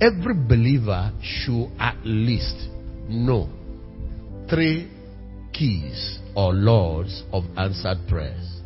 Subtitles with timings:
[0.00, 2.68] every believer should at least
[3.08, 3.48] know
[4.48, 4.90] three
[5.52, 8.60] keys or laws of answered prayers.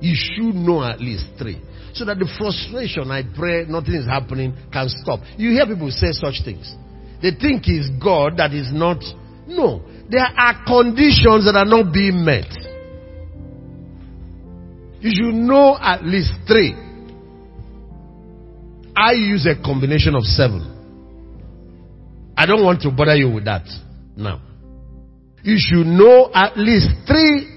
[0.00, 1.60] You should know at least three.
[1.94, 5.20] So that the frustration, I pray, nothing is happening, can stop.
[5.36, 6.74] You hear people say such things.
[7.22, 8.98] They think it's God that is not.
[9.46, 9.82] No.
[10.10, 12.50] There are conditions that are not being met.
[15.00, 16.74] You should know at least three.
[18.96, 20.70] I use a combination of seven.
[22.36, 23.66] I don't want to bother you with that
[24.16, 24.40] now.
[25.42, 27.50] You should know at least three.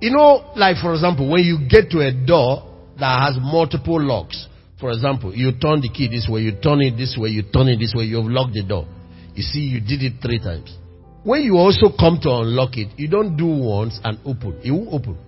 [0.00, 2.62] You know, like for example, when you get to a door
[2.98, 4.46] that has multiple locks,
[4.78, 7.68] for example, you turn the key this way, you turn it this way, you turn
[7.68, 8.86] it this way, you've locked the door.
[9.34, 10.76] You see, you did it three times.
[11.24, 14.60] When you also come to unlock it, you don't do once and open.
[14.62, 15.18] It will open.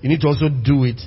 [0.00, 1.00] You need to also do it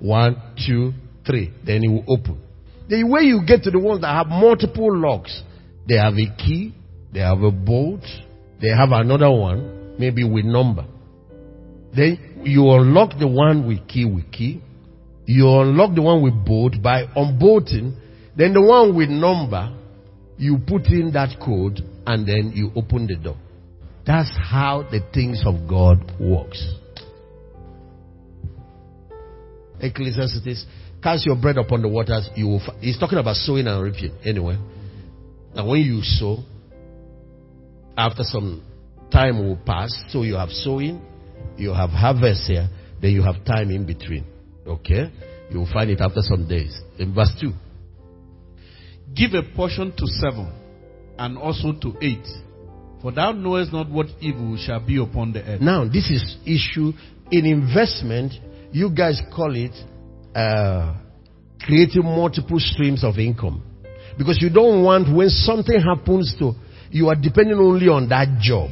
[0.00, 0.92] one, two,
[1.28, 1.52] three.
[1.64, 2.40] Then it will open.
[2.88, 5.42] The way you get to the ones that have multiple locks,
[5.86, 6.74] they have a key,
[7.12, 8.04] they have a bolt,
[8.60, 10.86] they have another one, maybe with number.
[11.94, 14.62] Then you unlock the one with key with key.
[15.26, 17.94] You unlock the one with bolt by unbolting.
[18.36, 19.76] Then the one with number,
[20.38, 23.36] you put in that code and then you open the door.
[24.06, 26.74] That's how the things of God works.
[29.80, 30.64] Ecclesiastes,
[31.02, 32.28] cast your bread upon the waters.
[32.34, 34.58] You will, he's talking about sowing and reaping anyway.
[35.54, 36.38] And when you sow,
[37.96, 38.62] after some
[39.10, 41.00] time will pass, so you have sowing,
[41.56, 42.68] you have harvest here,
[43.00, 44.24] then you have time in between.
[44.66, 45.10] Okay?
[45.50, 46.78] You will find it after some days.
[46.98, 47.52] In verse 2.
[49.14, 50.52] Give a portion to seven,
[51.18, 52.26] and also to eight.
[53.00, 55.60] For thou knowest not what evil shall be upon the earth.
[55.60, 56.92] Now, this is issue
[57.30, 58.34] in investment.
[58.72, 59.72] You guys call it
[60.38, 60.94] uh,
[61.60, 63.62] creating multiple streams of income.
[64.16, 66.52] Because you don't want when something happens to,
[66.90, 68.70] you are depending only on that job.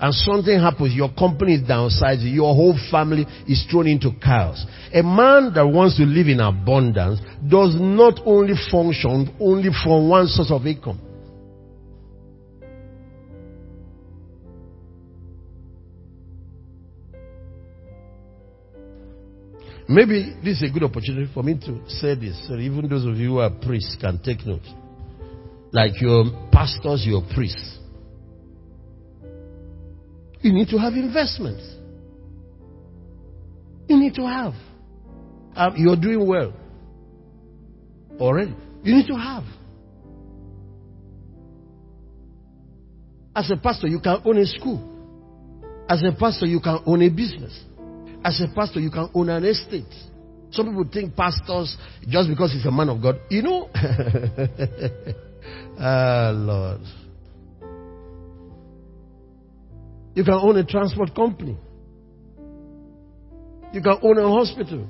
[0.00, 4.64] And something happens, your company is downsized, your whole family is thrown into chaos.
[4.94, 10.26] A man that wants to live in abundance does not only function only from one
[10.28, 11.00] source of income.
[19.88, 23.16] Maybe this is a good opportunity for me to say this, so even those of
[23.16, 24.60] you who are priests can take note.
[25.72, 27.78] Like your pastors, your priests.
[30.42, 31.64] You need to have investments.
[33.88, 34.52] You need to have.
[35.56, 36.52] Um, you're doing well
[38.20, 38.54] already.
[38.82, 39.44] You need to have.
[43.34, 44.96] As a pastor, you can own a school.
[45.88, 47.58] As a pastor, you can own a business.
[48.24, 49.84] As a pastor, you can own an estate.
[50.50, 51.76] Some people think pastors,
[52.08, 53.68] just because he's a man of God, you know.
[55.78, 56.80] ah, Lord.
[60.14, 61.56] You can own a transport company.
[63.72, 64.86] You can own a hospital.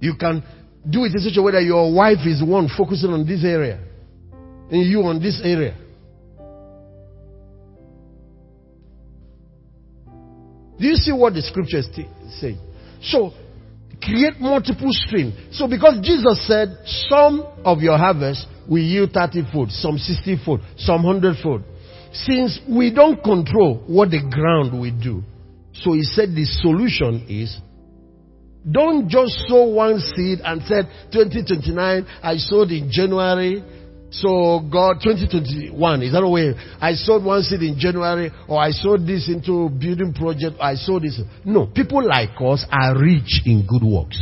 [0.00, 0.42] You can
[0.88, 3.80] do it in such a way that your wife is one focusing on this area
[4.70, 5.74] and you on this area.
[10.78, 12.08] Do you see what the scriptures t-
[12.40, 12.58] saying?
[13.02, 13.32] So,
[14.02, 15.34] create multiple streams.
[15.52, 16.76] So, because Jesus said,
[17.08, 21.62] some of your harvest will yield 30 fold, some 60 fold, some 100 fold.
[22.12, 25.22] Since we don't control what the ground will do,
[25.74, 27.58] so he said the solution is
[28.70, 33.62] don't just sow one seed and said 2029 I sowed in January
[34.20, 36.54] so God, 2021, is that a way?
[36.80, 41.02] I sowed one seed in January, or I sowed this into building project, I sowed
[41.02, 41.20] this.
[41.44, 44.18] No, people like us are rich in good works.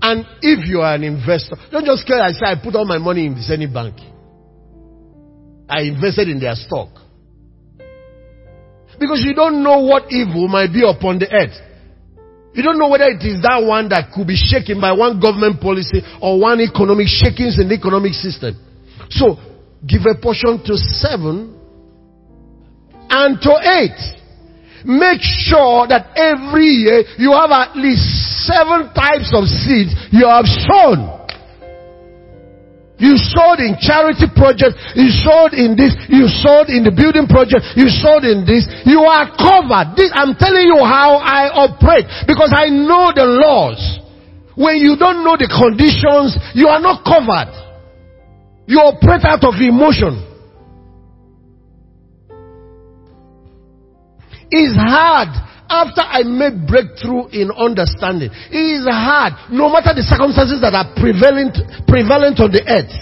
[0.00, 2.98] And if you are an investor, don't just care I say I put all my
[2.98, 3.96] money in Zenith Bank.
[5.68, 6.88] I invested in their stock.
[8.98, 11.67] Because you don't know what evil might be upon the earth.
[12.54, 15.60] You don't know whether it is that one that could be shaken by one government
[15.60, 18.56] policy or one economic shakings in the economic system.
[19.10, 19.36] So,
[19.86, 21.54] give a portion to seven
[23.10, 24.00] and to eight.
[24.84, 30.46] Make sure that every year you have at least seven types of seeds you have
[30.46, 31.17] sown.
[32.98, 34.74] You sowed in charity project.
[34.98, 35.94] You sowed in this.
[36.10, 37.78] You sowed in the building project.
[37.78, 38.66] You sowed in this.
[38.82, 39.94] You are covered.
[39.94, 43.78] This, I'm telling you how I operate because I know the laws.
[44.58, 47.54] When you don't know the conditions, you are not covered.
[48.66, 50.26] You operate out of emotion.
[54.50, 55.30] It's hard
[55.68, 58.30] after I made breakthrough in understanding.
[58.50, 62.92] It is hard, no matter the circumstances that are prevalent, prevalent on the earth.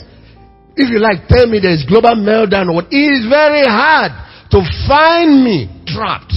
[0.76, 2.92] If you like, tell me there is global meltdown or what.
[2.92, 4.12] It is very hard
[4.50, 6.34] to find me trapped.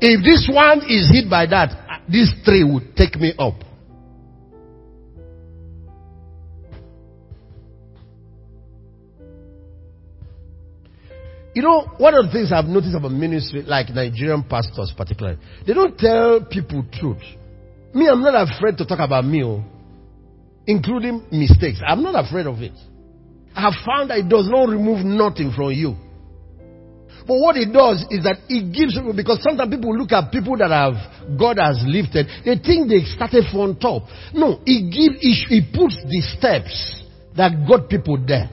[0.00, 3.67] If this one is hit by that, this three would take me up.
[11.58, 15.72] You know, one of the things I've noticed about ministry, like Nigerian pastors particularly, they
[15.74, 17.18] don't tell people truth.
[17.92, 19.64] Me, I'm not afraid to talk about me, oh,
[20.68, 21.80] including mistakes.
[21.84, 22.78] I'm not afraid of it.
[23.56, 25.96] I have found that it does not remove nothing from you.
[27.26, 30.56] But what it does is that it gives people, because sometimes people look at people
[30.58, 30.94] that have,
[31.36, 34.04] God has lifted, they think they started from top.
[34.32, 37.02] No, it gives, it, it puts the steps
[37.34, 38.48] that got people there.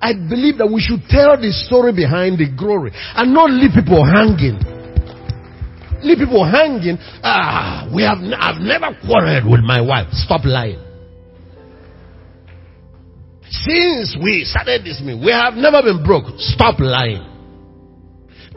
[0.00, 4.04] I believe that we should tell the story behind the glory and not leave people
[4.04, 4.60] hanging.
[6.04, 6.98] Leave people hanging.
[7.24, 10.12] Ah, we have, I've never quarreled with my wife.
[10.12, 10.78] Stop lying.
[13.48, 16.28] Since we started this meeting, we have never been broke.
[16.38, 17.24] Stop lying.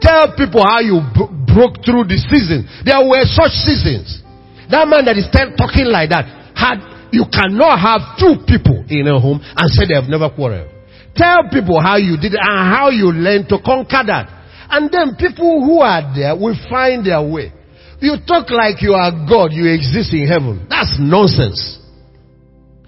[0.00, 1.00] Tell people how you
[1.46, 2.68] broke through the season.
[2.84, 4.22] There were such seasons.
[4.70, 6.78] That man that is talking like that had,
[7.12, 10.79] you cannot have two people in a home and say they have never quarreled.
[11.14, 14.28] Tell people how you did it and how you learned to conquer that.
[14.70, 17.52] And then people who are there will find their way.
[18.00, 20.66] You talk like you are God, you exist in heaven.
[20.70, 21.78] That's nonsense.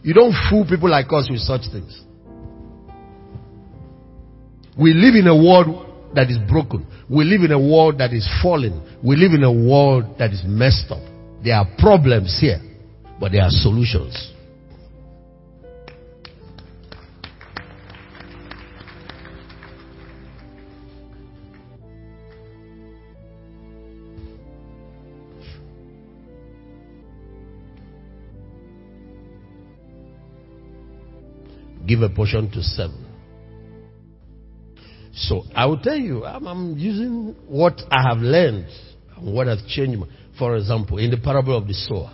[0.03, 2.01] You don't fool people like us with such things.
[4.79, 6.87] We live in a world that is broken.
[7.11, 8.99] We live in a world that is fallen.
[9.05, 11.03] We live in a world that is messed up.
[11.45, 12.61] There are problems here,
[13.21, 14.32] but there are solutions.
[31.93, 33.07] Give a portion to seven.
[35.15, 38.67] So I will tell you, I'm, I'm using what I have learned
[39.17, 40.03] and what has changed.
[40.39, 42.11] For example, in the parable of the sower,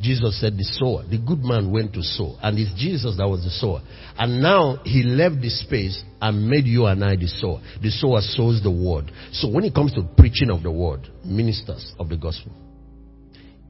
[0.00, 3.42] Jesus said the sower, the good man went to sow, and it's Jesus that was
[3.42, 3.82] the sower.
[4.16, 7.60] And now he left the space and made you and I the sower.
[7.82, 9.10] The sower sows the word.
[9.32, 12.52] So when it comes to preaching of the word, ministers of the gospel,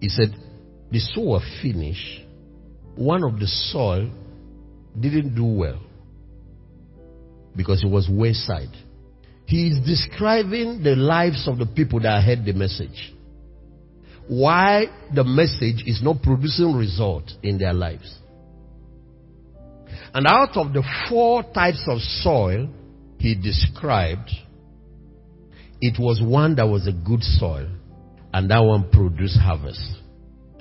[0.01, 0.37] he said,
[0.93, 2.27] the sower finished,
[2.95, 4.11] one of the soil
[4.99, 5.81] didn't do well
[7.57, 8.75] because it was wayside.
[9.47, 13.13] He is describing the lives of the people that heard the message.
[14.29, 18.17] Why the message is not producing result in their lives.
[20.15, 22.69] And out of the four types of soil
[23.19, 24.31] he described,
[25.81, 27.69] it was one that was a good soil,
[28.33, 29.83] and that one produced harvest.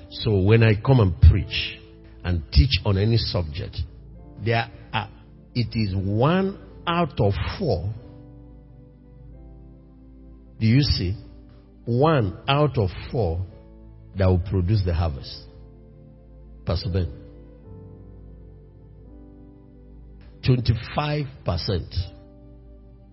[0.10, 1.78] So when I come and preach
[2.24, 3.78] and teach on any subject,
[4.44, 5.10] there are,
[5.54, 7.94] it is one out of four.
[10.60, 11.16] Do you see?
[11.86, 13.46] One out of four
[14.18, 15.44] that will produce the harvest.
[16.66, 17.12] Pastor Ben.
[20.46, 21.28] 25%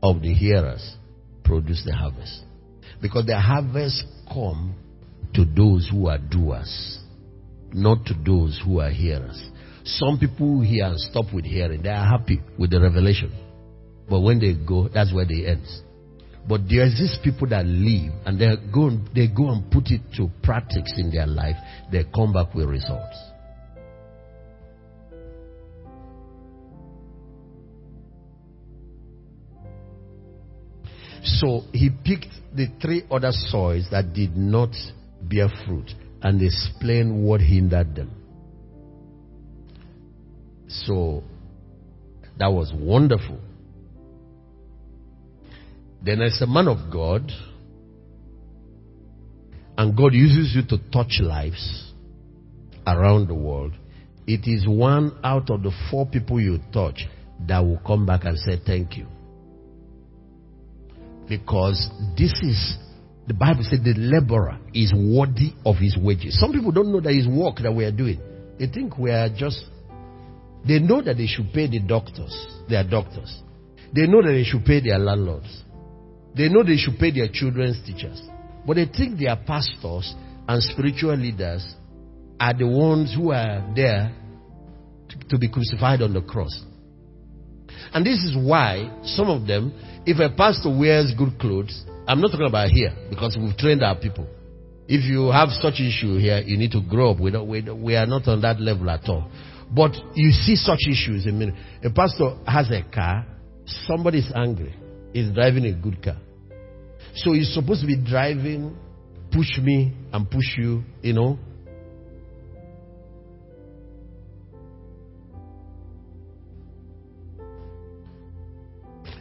[0.02, 0.96] of the hearers
[1.44, 2.44] produce the harvest.
[3.00, 4.74] Because the harvest come
[5.34, 6.98] to those who are doers,
[7.72, 9.50] not to those who are hearers.
[9.86, 11.82] Some people hear and stop with hearing.
[11.82, 13.32] They are happy with the revelation.
[14.10, 15.64] But when they go, that's where they end.
[16.48, 20.28] But there's these people that leave and they go, they go and put it to
[20.42, 21.56] practice in their life.
[21.92, 23.16] They come back with results.
[31.22, 34.70] So he picked the three other soils that did not
[35.22, 35.90] bear fruit
[36.22, 38.25] and explained what hindered them.
[40.68, 41.22] So
[42.38, 43.38] that was wonderful.
[46.02, 47.32] Then, as a man of God,
[49.78, 51.92] and God uses you to touch lives
[52.86, 53.72] around the world,
[54.26, 57.06] it is one out of the four people you touch
[57.46, 59.06] that will come back and say thank you.
[61.28, 62.76] Because this is,
[63.26, 66.38] the Bible said the laborer is worthy of his wages.
[66.38, 68.20] Some people don't know that his work that we are doing.
[68.58, 69.64] They think we are just
[70.66, 72.34] they know that they should pay the doctors,
[72.68, 73.42] their doctors.
[73.94, 75.62] They know that they should pay their landlords.
[76.36, 78.20] They know they should pay their children's teachers.
[78.66, 80.14] But they think their pastors
[80.48, 81.74] and spiritual leaders
[82.40, 84.14] are the ones who are there
[85.28, 86.62] to, be crucified on the cross.
[87.94, 89.72] And this is why some of them,
[90.04, 93.96] if a pastor wears good clothes, I'm not talking about here because we've trained our
[93.96, 94.26] people.
[94.88, 97.20] If you have such issue here, you need to grow up.
[97.20, 99.30] We, don't, we, don't, we are not on that level at all.
[99.70, 101.26] But you see such issues.
[101.26, 103.26] I mean, A pastor has a car,
[103.86, 104.74] somebody is angry,
[105.12, 106.16] he's driving a good car.
[107.14, 108.76] So he's supposed to be driving,
[109.32, 111.38] push me and push you, you know.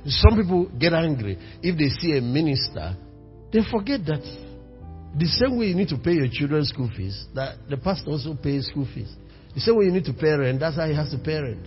[0.08, 2.96] Some people get angry if they see a minister,
[3.52, 4.22] they forget that
[5.18, 8.36] the same way you need to pay your children's school fees, that the pastor also
[8.36, 9.16] pays school fees.
[9.56, 11.66] The same way you need to pay rent, that's how he has to pay rent.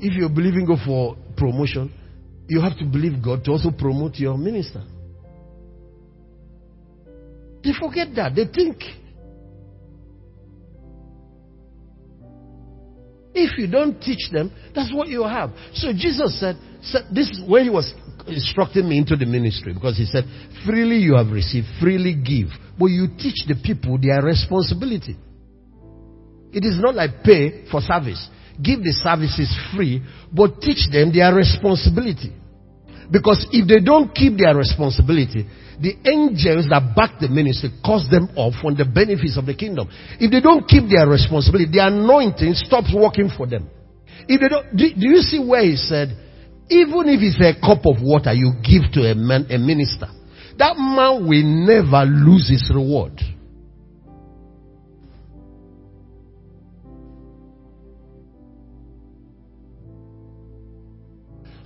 [0.00, 1.92] If you're believing God for promotion,
[2.48, 4.82] you have to believe God to also promote your minister.
[7.62, 8.34] They forget that.
[8.34, 8.82] They think
[13.32, 15.50] if you don't teach them, that's what you have.
[15.74, 17.92] So Jesus said, said this is where he was
[18.26, 20.24] instructing me into the ministry because he said,
[20.66, 22.48] freely you have received, freely give.
[22.78, 25.16] But you teach the people their responsibility.
[26.52, 28.28] It is not like pay for service.
[28.62, 30.02] Give the services free,
[30.32, 32.34] but teach them their responsibility.
[33.10, 35.46] Because if they don't keep their responsibility,
[35.80, 39.88] the angels that back the ministry cause them off on the benefits of the kingdom.
[40.20, 43.68] If they don't keep their responsibility, the anointing stops working for them.
[44.28, 46.14] If they don't, do, do you see where he said,
[46.68, 50.06] even if it's a cup of water you give to a man, a minister,
[50.58, 53.18] that man will never lose his reward.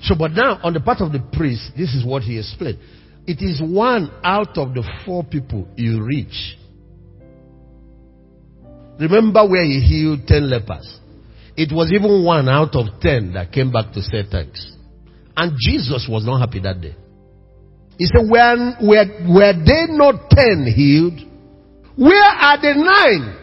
[0.05, 2.79] So, but now on the part of the priest, this is what he explained.
[3.27, 6.59] It is one out of the four people you reach.
[9.01, 11.01] Remember where he healed ten lepers.
[11.57, 14.77] It was even one out of ten that came back to say thanks.
[15.37, 16.95] And Jesus was not happy that day.
[17.99, 21.19] He said, when, were, were they not ten healed?
[21.97, 23.37] Where are the nine?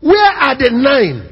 [0.00, 1.29] Where are the nine?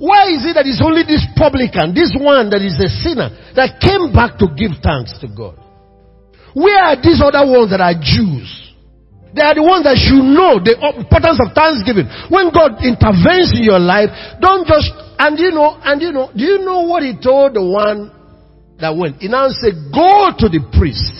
[0.00, 3.84] Why is it that it's only this publican, this one that is a sinner, that
[3.84, 5.60] came back to give thanks to God?
[6.56, 8.48] Where are these other ones that are Jews?
[9.36, 12.08] They are the ones that should know the importance of thanksgiving.
[12.32, 14.08] When God intervenes in your life,
[14.40, 14.88] don't just,
[15.20, 18.08] and you know, and you know, do you know what he told the one
[18.80, 19.20] that went?
[19.20, 21.12] He now said, go to the priest.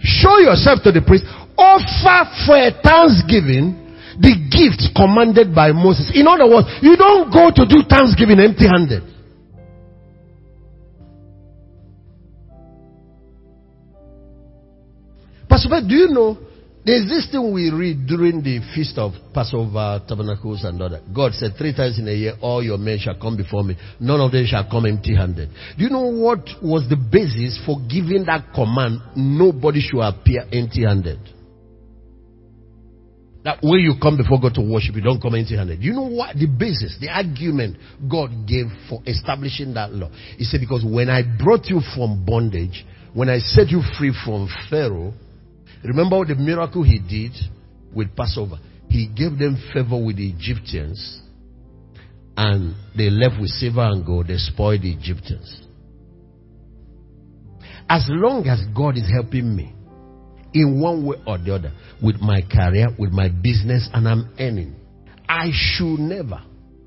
[0.00, 1.28] Show yourself to the priest.
[1.52, 3.83] Offer for a thanksgiving
[4.20, 6.12] the gift commanded by Moses.
[6.14, 9.02] In other words, you don't go to do thanksgiving empty handed.
[15.48, 16.38] Pastor, do you know
[16.84, 21.14] there's this thing we read during the feast of Passover, Tabernacles, and all that.
[21.14, 23.74] God said three times in a year, all your men shall come before me.
[23.98, 25.48] None of them shall come empty handed.
[25.78, 29.00] Do you know what was the basis for giving that command?
[29.16, 31.20] Nobody should appear empty handed.
[33.44, 35.82] That way you come before God to worship, you don't come empty handed.
[35.82, 36.34] You know what?
[36.34, 37.76] The basis, the argument
[38.10, 40.08] God gave for establishing that law.
[40.38, 44.48] He said, Because when I brought you from bondage, when I set you free from
[44.70, 45.12] Pharaoh,
[45.84, 47.32] remember the miracle he did
[47.94, 48.58] with Passover?
[48.88, 51.20] He gave them favor with the Egyptians,
[52.38, 54.28] and they left with silver and gold.
[54.28, 55.60] They spoiled the Egyptians.
[57.90, 59.74] As long as God is helping me,
[60.54, 64.76] in one way or the other with my career, with my business, and I'm earning.
[65.28, 66.42] I should never,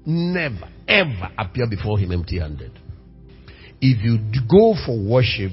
[0.06, 2.72] never, ever appear before Him empty handed.
[3.80, 4.18] If you
[4.50, 5.52] go for worship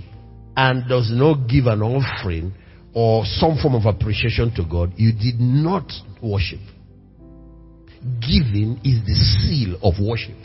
[0.56, 2.54] and does not give an offering
[2.94, 5.90] or some form of appreciation to God, you did not
[6.22, 6.60] worship.
[8.20, 10.36] Giving is the seal of worship.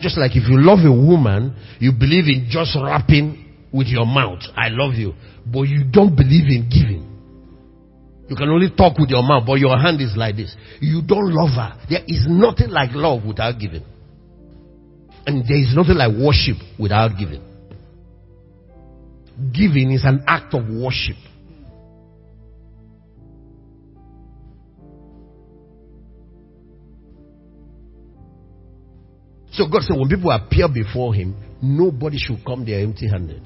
[0.00, 4.40] Just like if you love a woman, you believe in just wrapping with your mouth,
[4.56, 5.14] I love you,
[5.46, 7.16] but you don't believe in giving.
[8.28, 10.54] You can only talk with your mouth, but your hand is like this.
[10.80, 11.78] You don't love her.
[11.88, 13.84] There is nothing like love without giving.
[15.26, 17.42] And there is nothing like worship without giving.
[19.52, 21.16] Giving is an act of worship.
[29.52, 33.42] So God said, when people appear before Him, nobody should come there empty handed.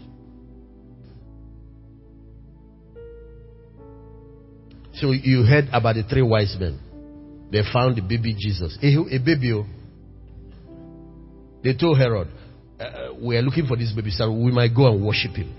[5.01, 6.79] So you heard about the three wise men.
[7.51, 8.77] They found the baby Jesus.
[8.83, 9.53] A, baby.
[9.53, 9.65] Oh.
[11.65, 12.29] They told Herod,
[12.79, 15.57] uh, we are looking for this baby, so we might go and worship him.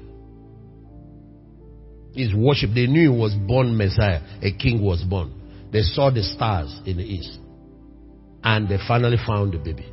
[2.13, 4.21] His worship, they knew he was born Messiah.
[4.43, 5.33] A king was born.
[5.71, 7.39] They saw the stars in the east.
[8.43, 9.88] And they finally found the baby.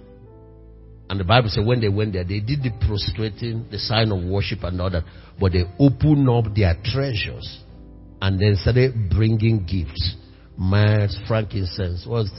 [1.09, 4.23] And the Bible said when they went there, they did the prostrating, the sign of
[4.23, 5.05] worship and all that,
[5.41, 7.63] but they opened up their treasures
[8.21, 10.17] and then started bringing gifts.
[10.57, 12.31] Myrrh, frankincense, was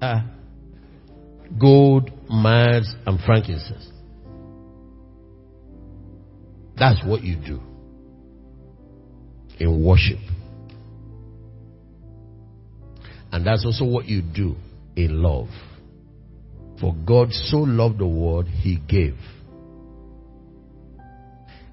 [0.00, 0.20] uh,
[1.60, 3.90] gold, myrrh, and frankincense.
[6.76, 7.60] That's what you do
[9.58, 10.18] in worship.
[13.32, 14.54] And that's also what you do
[14.94, 15.48] in love.
[16.80, 19.16] For God so loved the world, He gave.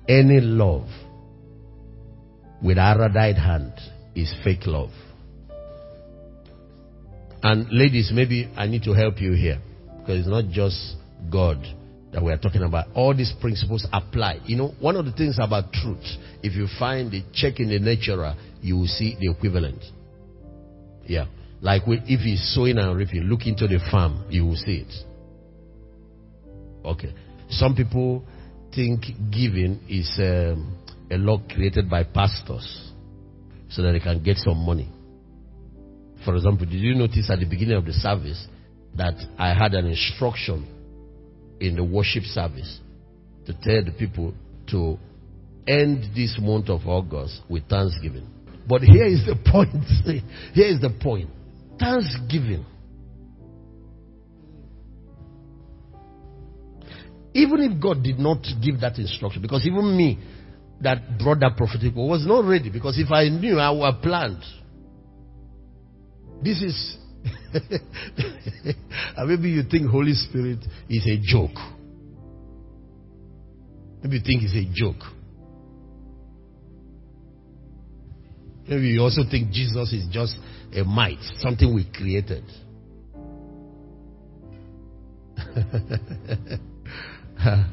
[0.08, 0.88] Any love
[2.62, 3.74] with Aradite hand
[4.16, 4.92] is fake love.
[7.44, 9.60] And ladies, maybe I need to help you here.
[10.00, 10.96] Because it's not just
[11.32, 11.58] God
[12.14, 12.88] that we are talking about.
[12.94, 14.40] All these principles apply.
[14.46, 16.06] You know, one of the things about truth,
[16.44, 19.84] if you find the check in the natural, you will see the equivalent.
[21.06, 21.26] Yeah.
[21.62, 24.94] Like if he's sowing and reaping, look into the farm, you will see it.
[26.86, 27.14] Okay.
[27.50, 28.24] Some people
[28.74, 30.78] think giving is um,
[31.12, 32.92] a law created by pastors
[33.70, 34.90] so that they can get some money.
[36.24, 38.48] For example, did you notice at the beginning of the service
[38.96, 40.68] that I had an instruction
[41.60, 42.80] in the worship service
[43.46, 44.34] to tell the people
[44.70, 44.98] to
[45.68, 48.28] end this month of August with thanksgiving?
[48.68, 49.84] But here is the point.
[50.54, 51.30] here is the point.
[51.80, 52.66] Thanksgiving.
[57.34, 60.20] Even if God did not give that instruction, because even me
[60.84, 64.02] that brought that prophetic word was not ready, because if I knew, I would have
[64.02, 64.44] planned.
[66.44, 66.98] This is,
[69.26, 70.60] maybe you think Holy Spirit
[70.90, 71.58] is a joke.
[74.04, 75.04] Maybe you think it's a joke.
[78.68, 80.36] Maybe you also think Jesus is just
[80.76, 82.44] a might, something we created.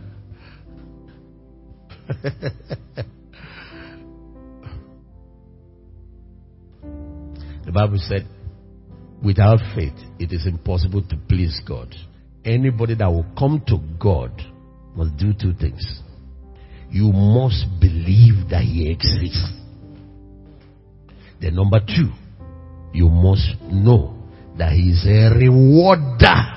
[7.65, 8.27] the Bible said,
[9.23, 11.95] without faith, it is impossible to please God.
[12.45, 14.33] Anybody that will come to God
[14.95, 16.01] must do two things.
[16.91, 19.53] You must believe that He exists.
[21.41, 22.11] Then, number two,
[22.95, 24.17] you must know
[24.57, 26.57] that He is a rewarder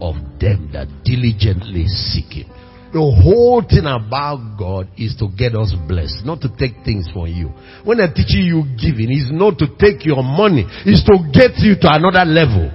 [0.00, 2.57] of them that diligently seek Him.
[2.88, 7.28] The whole thing about God is to get us blessed, not to take things from
[7.28, 7.52] you.
[7.84, 11.76] When I'm teaching you giving, it's not to take your money, it's to get you
[11.84, 12.72] to another level.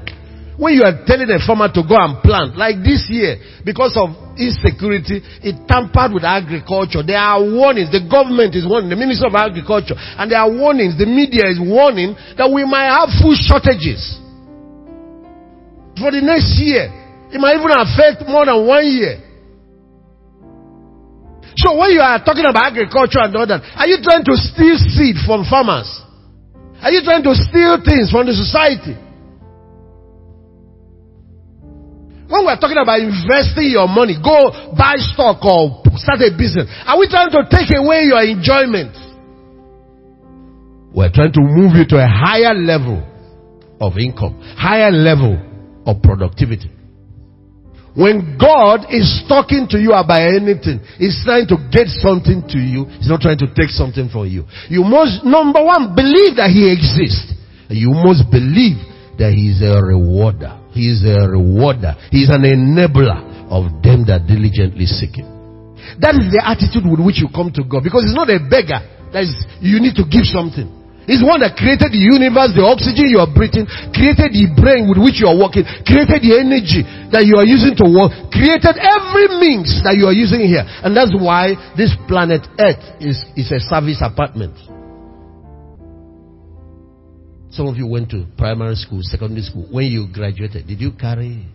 [0.53, 4.13] When you are telling a farmer to go and plant, like this year, because of
[4.37, 7.01] insecurity, it tampered with agriculture.
[7.01, 7.89] There are warnings.
[7.89, 10.93] The government is warning, the Minister of Agriculture, and there are warnings.
[10.93, 14.21] The media is warning that we might have food shortages
[15.97, 16.85] for the next year.
[17.33, 19.22] It might even affect more than one year.
[21.55, 24.77] So when you are talking about agriculture and all that, are you trying to steal
[24.77, 25.89] seed from farmers?
[26.81, 28.97] Are you trying to steal things from the society?
[32.27, 36.65] When we're talking about investing your money, go buy stock or start a business.
[36.85, 38.97] Are we trying to take away your enjoyment?
[40.93, 43.05] We're trying to move you to a higher level
[43.79, 45.37] of income, higher level
[45.85, 46.71] of productivity.
[47.93, 52.89] When God is talking to you about anything, He's trying to get something to you.
[52.97, 54.49] He's not trying to take something from you.
[54.69, 57.37] You must, number one, believe that He exists.
[57.69, 58.81] You must believe
[59.21, 60.57] that He is a rewarder.
[60.73, 61.93] He is a rewarder.
[62.09, 63.21] He is an enabler
[63.53, 65.29] of them that diligently seek Him.
[66.01, 67.85] That is the attitude with which you come to God.
[67.85, 68.81] Because it's not a beggar.
[69.13, 70.82] That is, you need to give something.
[71.05, 74.99] He's one that created the universe, the oxygen you are breathing, created the brain with
[75.03, 79.27] which you are working, created the energy that you are using to work, created every
[79.35, 80.63] means that you are using here.
[80.63, 84.55] And that's why this planet Earth is, is a service apartment.
[87.51, 89.67] Some of you went to primary school, secondary school.
[89.69, 91.45] When you graduated, did you carry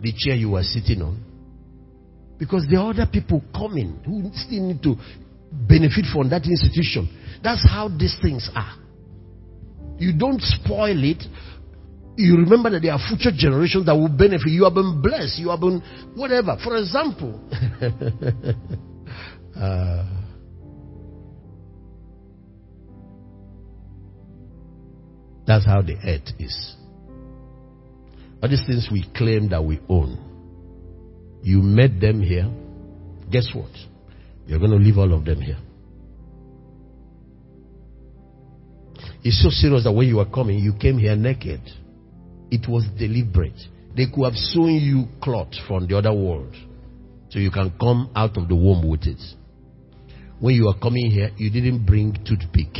[0.00, 1.22] the chair you were sitting on?
[2.38, 4.96] Because there are other people coming who still need to
[5.52, 7.08] benefit from that institution.
[7.42, 8.74] That's how these things are.
[9.98, 11.24] You don't spoil it.
[12.16, 14.48] You remember that there are future generations that will benefit.
[14.48, 15.38] You have been blessed.
[15.38, 15.80] You have been
[16.14, 16.56] whatever.
[16.62, 17.40] For example,
[19.56, 20.04] uh,
[25.46, 26.76] that's how the earth is.
[28.42, 30.18] All these things we claim that we own.
[31.42, 32.50] You met them here.
[33.30, 33.70] Guess what?
[34.46, 35.58] You're going to leave all of them here.
[39.24, 41.60] It's so serious that when you were coming, you came here naked.
[42.50, 43.58] It was deliberate.
[43.96, 46.54] They could have sewn you cloth from the other world
[47.30, 49.20] so you can come out of the womb with it.
[50.40, 52.74] When you are coming here, you didn't bring toothpick.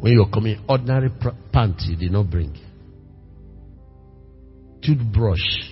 [0.00, 1.10] When you are coming, ordinary
[1.52, 2.54] pants you did not bring.
[4.82, 5.70] Toothbrush.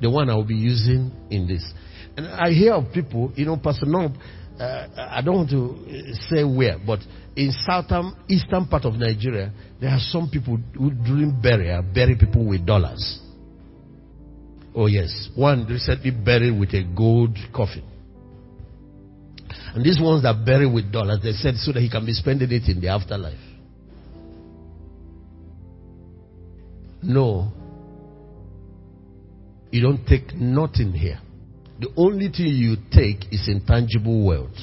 [0.00, 1.64] The one I will be using in this.
[2.16, 4.14] And I hear of people, you know, Pastor Nob,
[4.58, 7.00] uh, I don't want to uh, say where, but
[7.36, 12.46] in southern, eastern part of Nigeria, there are some people who during burial bury people
[12.46, 13.20] with dollars.
[14.74, 17.82] Oh yes, one recently buried with a gold coffin.
[19.74, 22.50] And these ones that bury with dollars, they said so that he can be spending
[22.50, 23.38] it in the afterlife.
[27.02, 27.52] No.
[29.70, 31.20] You don't take nothing here.
[31.78, 34.56] The only thing you take is intangible wealth.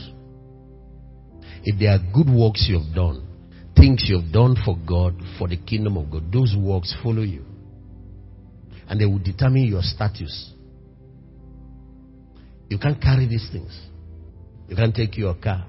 [1.63, 3.28] If there are good works you have done,
[3.76, 7.45] things you have done for God, for the kingdom of God, those works follow you.
[8.88, 10.52] And they will determine your status.
[12.69, 13.80] You can't carry these things.
[14.67, 15.67] You can't take your car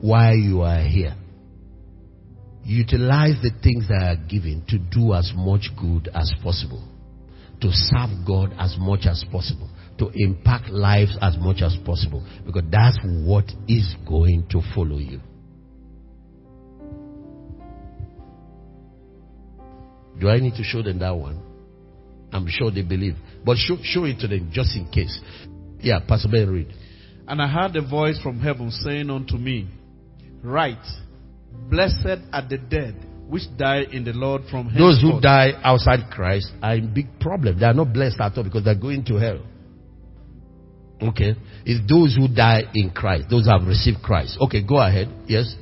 [0.00, 1.14] while you are here.
[2.64, 6.82] Utilize the things that are given to do as much good as possible,
[7.60, 12.64] to serve God as much as possible, to impact lives as much as possible, because
[12.70, 15.20] that's what is going to follow you.
[20.20, 21.40] Do I need to show them that one?
[22.32, 23.16] I'm sure they believe.
[23.44, 25.18] But show, show it to them just in case.
[25.80, 26.74] Yeah, Pastor Ben, read.
[27.26, 29.68] And I heard a voice from heaven saying unto me,
[30.42, 30.84] Write,
[31.70, 32.94] blessed are the dead
[33.28, 37.58] which die in the Lord from Those who die outside Christ are in big problem.
[37.58, 39.40] They are not blessed at all because they're going to hell.
[41.00, 41.34] Okay?
[41.64, 43.28] It's those who die in Christ.
[43.30, 44.36] Those who have received Christ.
[44.40, 45.08] Okay, go ahead.
[45.26, 45.54] Yes?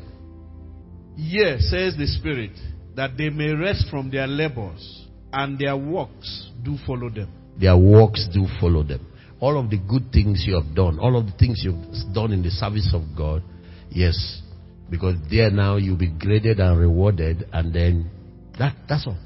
[1.17, 2.53] Yes, says the Spirit,
[2.95, 7.31] that they may rest from their labors, and their works do follow them.
[7.59, 9.07] Their works do follow them.
[9.41, 12.43] All of the good things you have done, all of the things you've done in
[12.43, 13.43] the service of God,
[13.91, 14.43] yes.
[14.91, 18.11] Because there now you'll be graded and rewarded, and then
[18.59, 19.19] that, that's all.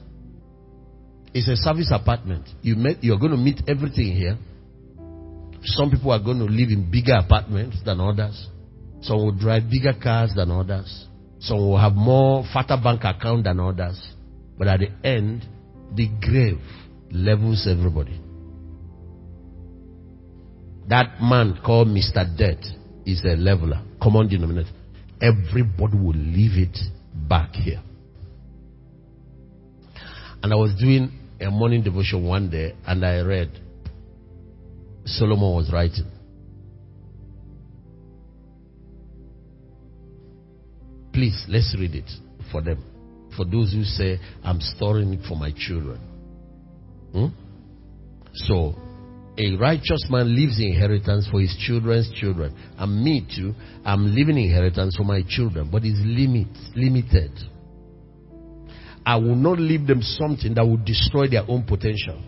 [1.33, 2.49] It's a service apartment.
[2.63, 4.37] You met, you're going to meet everything here.
[5.63, 8.49] Some people are going to live in bigger apartments than others.
[9.03, 11.07] Some will drive bigger cars than others.
[11.41, 14.01] Some will have more fatter bank account than others.
[14.59, 15.47] But at the end,
[15.95, 16.61] the grave
[17.11, 18.21] levels everybody.
[20.89, 22.27] That man called Mr.
[22.37, 22.65] Death
[23.07, 24.71] is a leveler, common denominator.
[25.21, 26.79] Everybody will leave it
[27.29, 27.83] back here.
[30.43, 33.51] And I was doing a morning devotion one day and I read
[35.05, 36.11] Solomon was writing.
[41.13, 42.11] Please, let's read it
[42.53, 42.83] for them.
[43.37, 46.01] For those who say, I'm storing it for my children.
[47.13, 47.27] Hmm?
[48.35, 48.75] So,
[49.39, 52.55] a righteous man leaves inheritance for his children's children.
[52.77, 57.33] And me too, I'm leaving inheritance for my children, but it's limit, limited.
[59.05, 62.23] I will not leave them something that will destroy their own potential.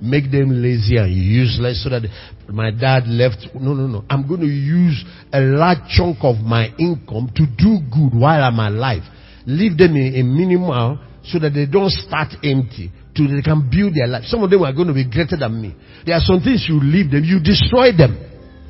[0.00, 2.02] Make them lazy and useless so that
[2.48, 3.48] my dad left.
[3.54, 4.04] No, no, no.
[4.10, 8.58] I'm going to use a large chunk of my income to do good while I'm
[8.58, 9.02] alive.
[9.46, 12.92] Leave them in a minimal so that they don't start empty.
[13.16, 14.24] To they can build their life.
[14.26, 15.74] Some of them are going to be greater than me.
[16.04, 18.12] There are some things you leave them, you destroy them.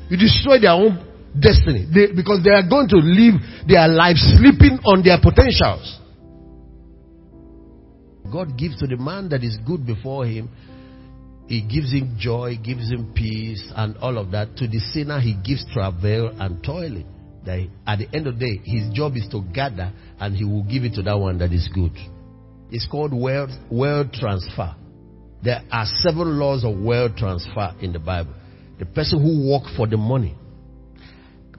[0.09, 1.03] You destroy their own
[1.37, 1.85] destiny.
[1.91, 3.35] They, because they are going to live
[3.67, 5.99] their life sleeping on their potentials.
[8.31, 10.49] God gives to the man that is good before him.
[11.47, 14.57] He gives him joy, gives him peace, and all of that.
[14.57, 17.07] To the sinner, he gives travail and toiling.
[17.45, 20.63] That at the end of the day, his job is to gather, and he will
[20.63, 21.93] give it to that one that is good.
[22.69, 24.75] It's called wealth, wealth transfer.
[25.41, 28.33] There are seven laws of wealth transfer in the Bible.
[28.79, 30.35] The person who worked for the money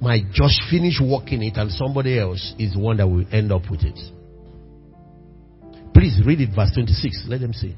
[0.03, 3.62] might just finish working it, and somebody else is the one that will end up
[3.70, 3.98] with it.
[5.94, 7.24] Please read it, verse 26.
[7.27, 7.74] Let them see.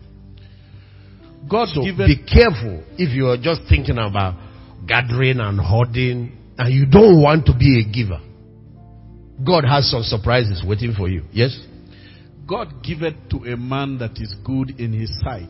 [1.48, 4.34] God So giveth be careful if you are just thinking about
[4.86, 8.20] gathering and hoarding and you don't want to be a giver.
[9.44, 11.24] God has some surprises waiting for you.
[11.32, 11.58] Yes?
[12.46, 15.48] God giveth to a man that is good in his sight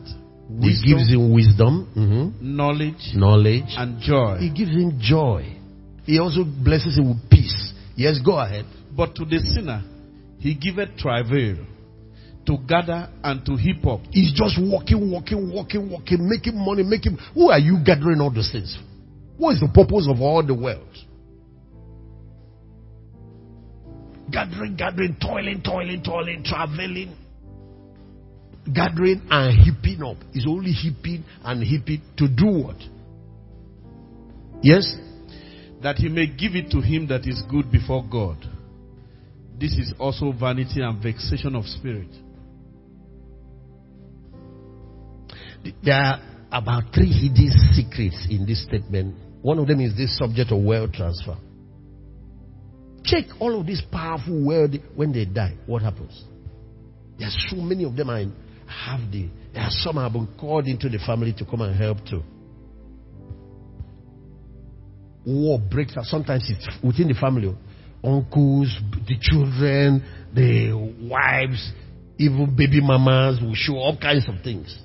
[0.61, 3.73] He gives him wisdom, mhm, knowledge, knowledge.
[3.77, 4.37] and joy.
[4.39, 5.57] He gives him joy.
[6.05, 7.73] He also blesses him with peace.
[7.95, 8.65] Yes, go ahead.
[8.95, 9.83] But to the sinner,
[10.39, 11.57] he giveth travail
[12.51, 14.01] to gather and to heap up.
[14.11, 17.17] He's just walking, walking, walking, walking, making money, making.
[17.33, 18.77] Who are you gathering all those things?
[19.37, 20.87] What is the purpose of all the wealth?
[24.31, 27.15] gathering, gathering, toiling, toiling, toiling, traveling,
[28.73, 30.17] gathering and heaping up.
[30.33, 32.77] is only heaping and heaping to do what?
[34.61, 34.95] Yes?
[35.83, 38.37] That he may give it to him that is good before God.
[39.59, 42.09] This is also vanity and vexation of spirit.
[45.83, 46.19] There are
[46.51, 49.15] about three hidden secrets in this statement.
[49.41, 51.37] One of them is this subject of wealth transfer.
[53.03, 55.55] Check all of these powerful wealth when they die.
[55.65, 56.23] What happens?
[57.17, 58.27] There are so many of them I
[58.67, 59.29] have the.
[59.53, 62.21] There are some have been called into the family to come and help too.
[65.25, 66.05] War breaks out.
[66.05, 67.55] Sometimes it's within the family.
[68.03, 68.75] Uncles,
[69.07, 70.73] the children, the
[71.07, 71.71] wives,
[72.17, 74.79] even baby mamas will show all kinds of things.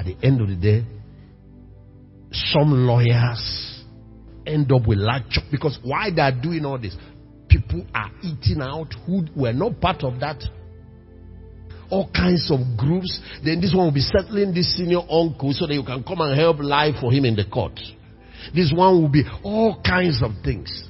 [0.00, 0.82] At the end of the day,
[2.32, 3.84] some lawyers
[4.46, 6.96] end up with large because why they are doing all this?
[7.50, 10.42] People are eating out who were not part of that.
[11.90, 13.20] All kinds of groups.
[13.44, 16.34] Then this one will be settling this senior uncle so that you can come and
[16.38, 17.78] help lie for him in the court.
[18.54, 20.88] This one will be all kinds of things.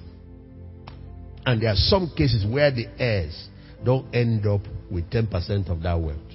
[1.44, 3.48] And there are some cases where the heirs
[3.84, 6.29] don't end up with 10% of that wealth.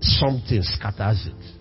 [0.00, 1.54] Something scatters it.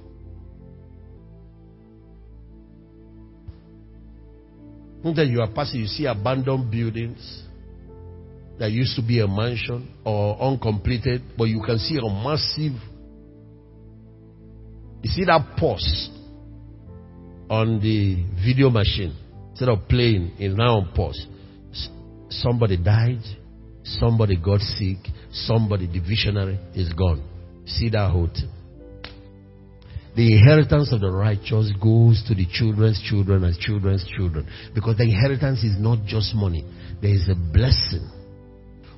[5.16, 7.44] That you are passing, you see abandoned buildings
[8.60, 12.74] that used to be a mansion or uncompleted, but you can see a massive.
[15.04, 16.10] You see that pause
[17.50, 19.16] on the video machine
[19.52, 21.26] instead of playing, it's now on pause.
[22.30, 23.24] Somebody died,
[23.84, 24.98] somebody got sick,
[25.32, 27.24] somebody, the visionary, is gone.
[27.68, 28.30] See that whole.
[30.16, 34.48] The inheritance of the righteous goes to the children's children and children's children.
[34.74, 36.66] Because the inheritance is not just money,
[37.02, 38.10] there is a blessing.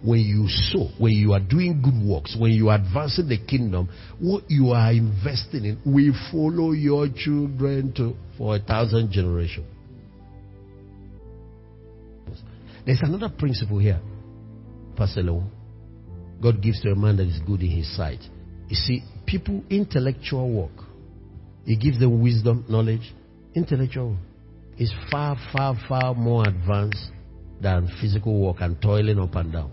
[0.01, 3.89] When you sow, when you are doing good works, when you are advancing the kingdom,
[4.21, 9.67] what you are investing in will follow your children to, for a thousand generations.
[12.85, 13.99] There's another principle here,
[14.95, 15.21] Pastor.
[16.41, 18.21] God gives to a man that is good in his sight.
[18.69, 20.85] You see, people, intellectual work,
[21.65, 23.13] it gives them wisdom, knowledge.
[23.55, 24.15] Intellectual
[24.77, 27.11] is far, far, far more advanced
[27.59, 29.71] than physical work and toiling up and down.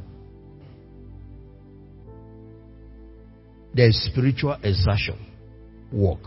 [3.74, 5.18] There is spiritual exertion,
[5.92, 6.20] work.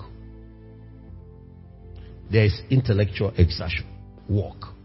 [2.31, 3.87] There is intellectual exertion,
[4.29, 4.75] work.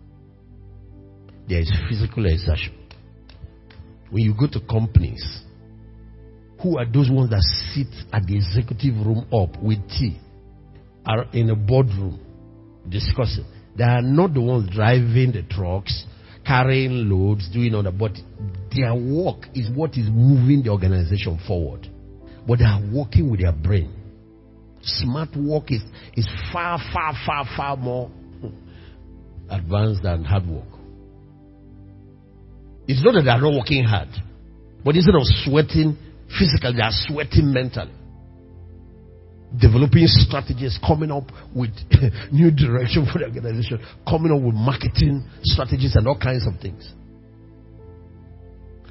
[1.47, 2.75] There is physical exertion.
[4.11, 5.43] When you go to companies,
[6.65, 7.43] who are those ones that
[7.75, 10.17] sit at the executive room up with tea,
[11.05, 12.19] are in a boardroom
[12.89, 13.45] discussing?
[13.77, 16.07] They are not the ones driving the trucks,
[16.45, 18.13] carrying loads, doing all that, but
[18.75, 21.87] their work is what is moving the organization forward.
[22.49, 23.93] But they are working with their brain.
[24.81, 25.83] Smart work is,
[26.15, 28.11] is far, far, far, far more
[29.51, 30.65] advanced than hard work.
[32.89, 34.09] It's not that they are not working hard,
[34.83, 35.99] but instead of sweating
[36.29, 37.93] physically, they are sweating mentally.
[39.59, 41.71] Developing strategies, coming up with
[42.33, 46.93] new direction for the organization, coming up with marketing strategies and all kinds of things.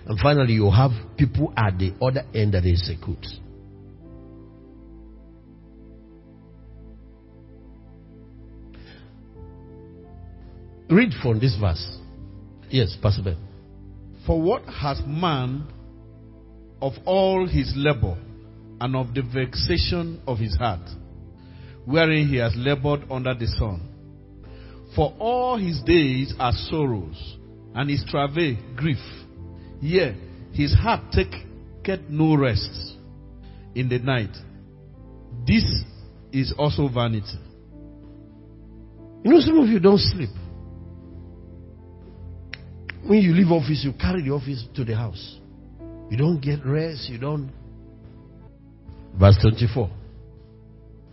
[0.06, 3.26] And finally, you have people at the other end that execute.
[10.90, 11.98] Read from this verse.
[12.70, 13.38] Yes, Pastor Ben.
[14.28, 15.68] For what has man
[16.84, 18.18] of all his labor
[18.82, 20.82] and of the vexation of his heart,
[21.86, 23.88] wherein he has labored under the sun?
[24.94, 27.38] For all his days are sorrows,
[27.74, 28.98] and his travail grief.
[29.80, 30.14] Yea,
[30.52, 32.98] his heart taketh no rest
[33.76, 34.36] in the night.
[35.48, 35.64] This
[36.34, 37.40] is also vanity.
[39.24, 40.30] You know, some of you don't sleep.
[43.08, 45.40] When you leave office, you carry the office to the house.
[46.14, 47.10] You don't get rest.
[47.10, 47.52] You don't.
[49.20, 49.90] Verse 24.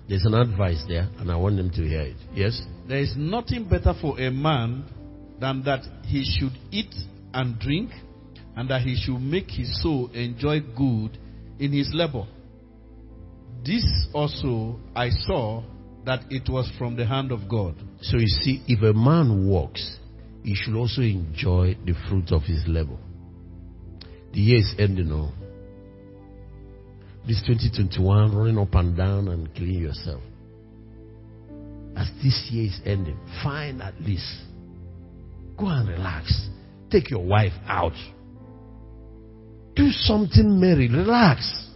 [0.07, 2.17] There's an advice there, and I want them to hear it.
[2.35, 2.61] Yes?
[2.87, 4.85] There is nothing better for a man
[5.41, 6.95] than that he should eat
[7.33, 7.93] and drink,
[8.57, 11.17] and that he should make his soul enjoy good
[11.59, 12.27] in his labor.
[13.65, 15.63] This also I saw
[16.05, 17.75] that it was from the hand of God.
[18.03, 19.97] So you see, if a man works,
[20.45, 22.99] he should also enjoy the fruit of his labor.
[24.33, 25.33] The year is ending now.
[27.27, 30.23] This 2021, running up and down and killing yourself.
[31.97, 34.43] As this year is ending, find at least.
[35.59, 36.49] Go and relax.
[36.91, 37.93] Take your wife out.
[39.77, 40.89] Do something merry.
[40.89, 41.69] Relax.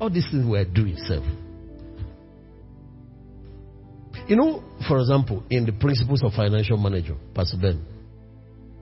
[0.00, 1.24] All these things we're doing, self.
[4.26, 7.84] You know, for example, in the principles of financial management, Pastor Ben,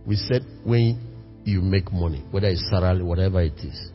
[0.07, 1.08] we said when
[1.45, 3.91] you make money, whether it's salary, whatever it is,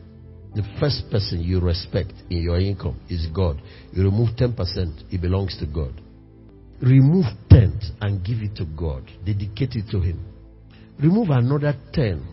[0.55, 3.61] the first person you respect in your income is God.
[3.91, 4.55] You remove 10%,
[5.11, 5.99] it belongs to God.
[6.81, 9.03] Remove 10 and give it to God.
[9.25, 10.23] Dedicate it to Him.
[10.99, 12.27] Remove another 10.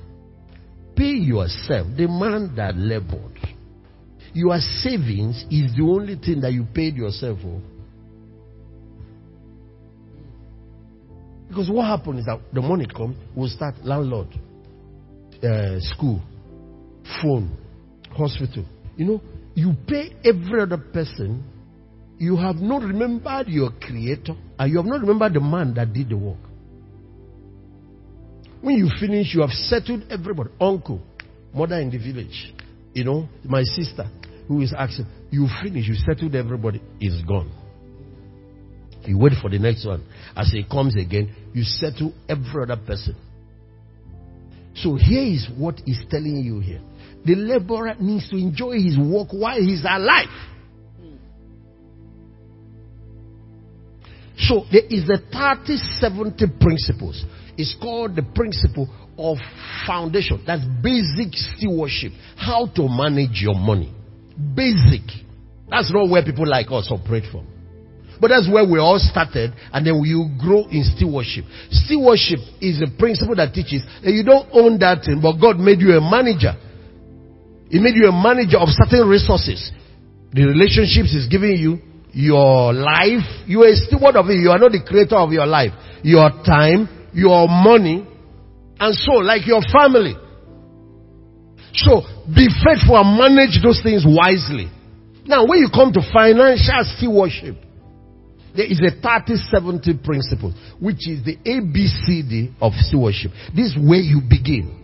[0.96, 3.38] Pay yourself, the man that labored.
[4.34, 7.60] Your savings is the only thing that you paid yourself for.
[11.48, 14.28] Because what happens is that the money comes, we'll start landlord,
[15.42, 16.20] uh, school,
[17.22, 17.56] phone,
[18.10, 18.64] hospital.
[18.96, 19.20] You know,
[19.54, 21.44] you pay every other person.
[22.18, 26.10] You have not remembered your creator, and you have not remembered the man that did
[26.10, 26.38] the work.
[28.60, 30.50] When you finish, you have settled everybody.
[30.60, 31.00] Uncle,
[31.54, 32.52] mother in the village,
[32.92, 34.06] you know, my sister
[34.48, 37.50] who is asking, you finish, you settled everybody, is gone.
[39.06, 40.04] You wait for the next one.
[40.36, 43.16] As he comes again, you settle every other person.
[44.74, 46.80] So here is what he's telling you here.
[47.24, 50.28] The laborer needs to enjoy his work while he's alive.
[54.38, 57.24] So there is the 30 70 principles.
[57.58, 59.36] It's called the principle of
[59.86, 60.42] foundation.
[60.46, 62.12] That's basic stewardship.
[62.36, 63.94] How to manage your money.
[64.54, 65.02] Basic.
[65.68, 67.46] That's not where people like us operate from.
[68.20, 71.44] But that's where we all started, and then you grow in stewardship.
[71.70, 75.80] Stewardship is a principle that teaches that you don't own that thing, but God made
[75.80, 76.52] you a manager.
[77.72, 79.72] He made you a manager of certain resources.
[80.32, 81.80] The relationships He's giving you,
[82.12, 84.36] your life, you are a steward of it.
[84.42, 85.70] You are not the creator of your life.
[86.02, 88.06] Your time, your money,
[88.78, 90.14] and so, like your family.
[91.72, 94.68] So, be faithful and manage those things wisely.
[95.24, 97.54] Now, when you come to financial stewardship,
[98.56, 103.30] there is a 30-70 principle, which is the ABCD of stewardship.
[103.54, 104.76] This is where you begin.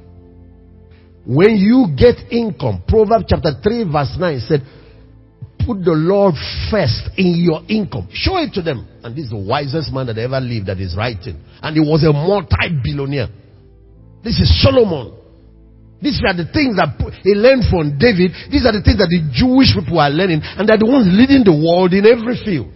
[1.26, 4.62] When you get income, Proverbs chapter 3 verse 9 said,
[5.66, 6.38] put the Lord
[6.70, 8.06] first in your income.
[8.14, 8.86] Show it to them.
[9.02, 11.42] And this is the wisest man that ever lived that is writing.
[11.60, 13.28] And he was a multi-billionaire.
[14.22, 15.18] This is Solomon.
[15.98, 18.30] These are the things that he learned from David.
[18.46, 20.44] These are the things that the Jewish people are learning.
[20.44, 22.70] And they're the ones leading the world in every field.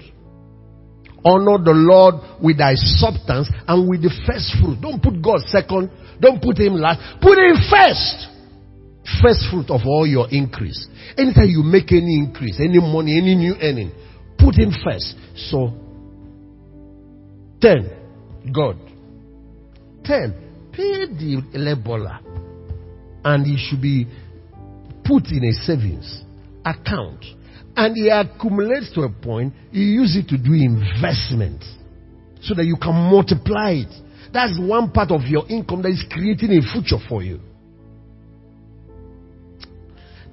[1.25, 4.81] Honor the Lord with thy substance and with the first fruit.
[4.81, 5.91] Don't put God second.
[6.21, 7.21] Don't put him last.
[7.21, 8.29] Put him first.
[9.23, 10.87] First fruit of all your increase.
[11.19, 13.93] Anytime you make any increase, any money, any new earning,
[14.39, 15.15] put him first.
[15.51, 15.73] So,
[17.61, 18.79] 10, God.
[20.05, 22.21] 10, pay the laborer.
[23.25, 24.07] And he should be
[25.05, 26.23] put in a savings
[26.65, 27.25] account
[27.81, 31.65] and it accumulates to a point, you use it to do investment
[32.43, 33.89] so that you can multiply it.
[34.35, 37.41] That's one part of your income that is creating a future for you.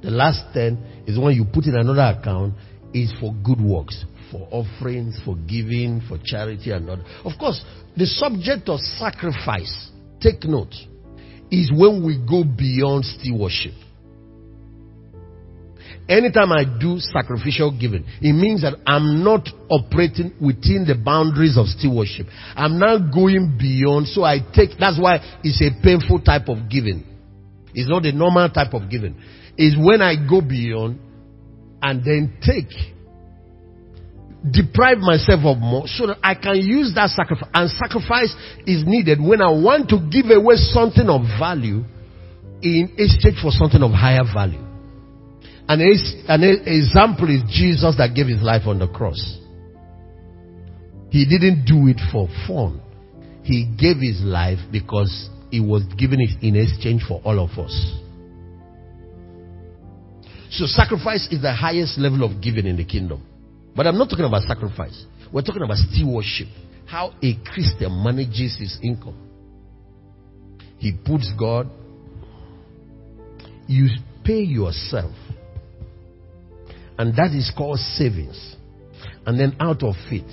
[0.04, 2.56] The last 10 is when you put in another account
[2.94, 7.00] is for good works, for offerings, for giving, for charity and all.
[7.24, 7.64] Of course,
[7.96, 10.76] the subject of sacrifice, take note,
[11.50, 13.87] is when we go beyond stewardship.
[16.10, 21.68] Anytime I do sacrificial giving, it means that I'm not operating within the boundaries of
[21.68, 22.28] stewardship.
[22.56, 27.04] I'm now going beyond, so I take, that's why it's a painful type of giving.
[27.74, 29.20] It's not the normal type of giving.
[29.58, 31.00] It's when I go beyond
[31.82, 32.72] and then take,
[34.50, 37.50] deprive myself of more so that I can use that sacrifice.
[37.54, 38.34] And sacrifice
[38.66, 41.84] is needed when I want to give away something of value
[42.64, 44.67] in exchange for something of higher value.
[45.70, 49.38] An, an example is Jesus that gave his life on the cross.
[51.10, 52.82] He didn't do it for fun.
[53.44, 57.74] He gave his life because he was given it in exchange for all of us.
[60.52, 63.22] So sacrifice is the highest level of giving in the kingdom.
[63.76, 65.06] But I'm not talking about sacrifice.
[65.32, 66.48] We're talking about stewardship.
[66.86, 69.18] How a Christian manages his income.
[70.78, 71.70] He puts God.
[73.68, 73.90] You
[74.24, 75.14] pay yourself
[76.98, 78.56] and that is called savings.
[79.26, 80.26] And then out of it,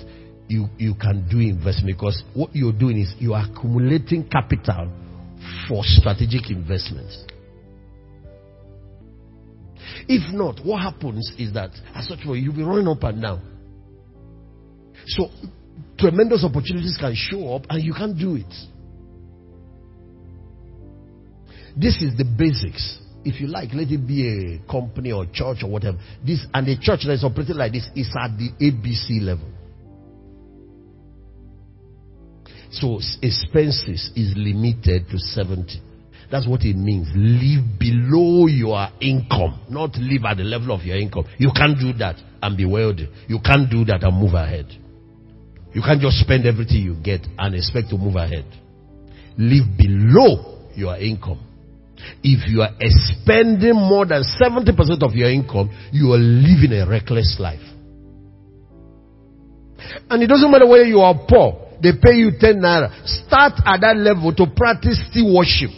[0.47, 4.91] you, you can do investment because what you're doing is you are accumulating capital
[5.67, 7.25] for strategic investments.
[10.07, 13.41] If not, what happens is that as such you'll be running up and down.
[15.07, 15.29] So
[15.97, 18.53] tremendous opportunities can show up and you can't do it.
[21.77, 22.99] This is the basics.
[23.25, 25.97] If you like, let it be a company or church or whatever.
[26.25, 29.51] This and the church that is operating like this is at the ABC level.
[32.71, 35.81] So expenses is limited to 70.
[36.31, 37.07] That's what it means.
[37.15, 41.25] Live below your income, not live at the level of your income.
[41.37, 43.09] You can't do that and be wealthy.
[43.27, 44.67] You can't do that and move ahead.
[45.73, 48.45] You can't just spend everything you get and expect to move ahead.
[49.37, 51.39] Live below your income.
[52.23, 57.37] If you are spending more than 70% of your income, you are living a reckless
[57.39, 57.61] life.
[60.09, 62.89] And it doesn't matter whether you are poor, they pay you 10 naira.
[63.05, 65.69] Start at that level to practice stewardship,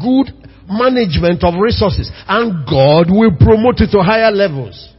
[0.00, 0.32] good
[0.68, 4.90] management of resources, and God will promote you to higher levels.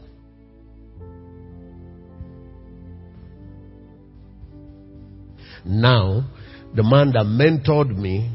[5.66, 6.24] Now,
[6.76, 8.30] the man that mentored me,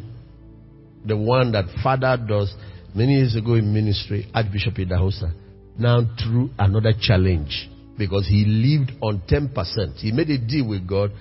[1.05, 2.55] the one that father does
[2.95, 5.33] many years ago in ministry, Archbishop Idahosa,
[5.79, 9.97] now through another challenge because he lived on 10%.
[9.97, 11.13] He made a deal with God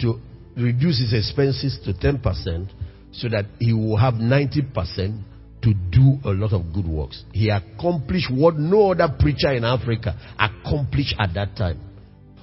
[0.00, 0.20] to
[0.56, 2.68] reduce his expenses to 10%
[3.12, 5.22] so that he will have 90%
[5.62, 7.24] to do a lot of good works.
[7.32, 11.80] He accomplished what no other preacher in Africa accomplished at that time.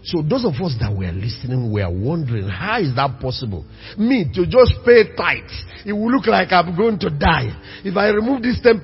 [0.08, 3.66] So those of us that were listening were wondering, how is that possible?
[3.98, 5.52] Me to just pay tithe,
[5.84, 7.52] it will look like I'm going to die.
[7.84, 8.80] If I remove this 10%,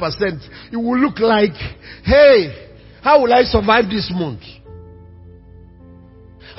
[0.68, 1.56] it will look like,
[2.04, 4.44] hey, how will I survive this month?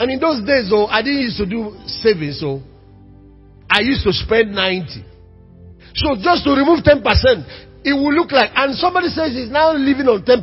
[0.00, 2.62] And in those days, oh, I didn't used to do savings, so
[3.68, 5.04] I used to spend 90.
[5.92, 7.04] So just to remove 10%,
[7.84, 10.40] it will look like, and somebody says he's now living on 10%.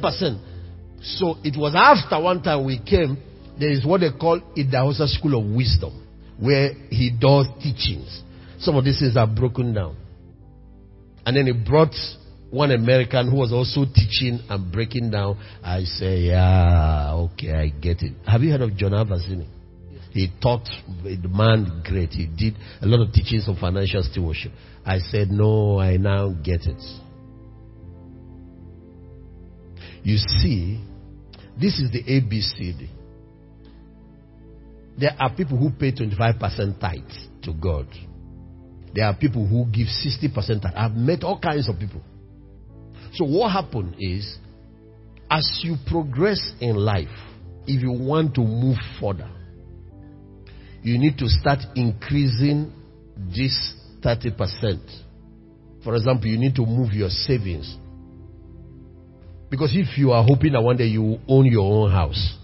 [1.18, 3.18] So it was after one time we came,
[3.62, 5.93] there is what they call Idahosa School of Wisdom,
[6.39, 8.24] where he does teachings.
[8.57, 9.95] Some of these things are broken down.
[11.28, 11.93] And then he brought
[12.49, 15.39] one American who was also teaching and breaking down.
[15.64, 18.14] I say, yeah, okay, I get it.
[18.26, 19.47] Have you heard of John Avanzini?
[20.12, 20.68] He taught
[21.03, 22.09] the man great.
[22.09, 24.53] He did a lot of teachings on financial stewardship.
[24.84, 26.82] I said, no, I now get it.
[30.03, 30.84] You see,
[31.59, 32.89] this is the ABCD.
[35.02, 37.88] There are people who pay 25% tithe to God.
[38.93, 40.74] There are people who give 60% tithe.
[40.76, 42.02] I've met all kinds of people.
[43.16, 44.38] So what happened is,
[45.28, 47.08] as you progress in life,
[47.66, 49.28] if you want to move further,
[50.84, 52.72] you need to start increasing
[53.18, 55.04] this 30%.
[55.84, 57.76] For example, you need to move your savings.
[59.49, 62.38] Because if you are hoping that one day you own your own house,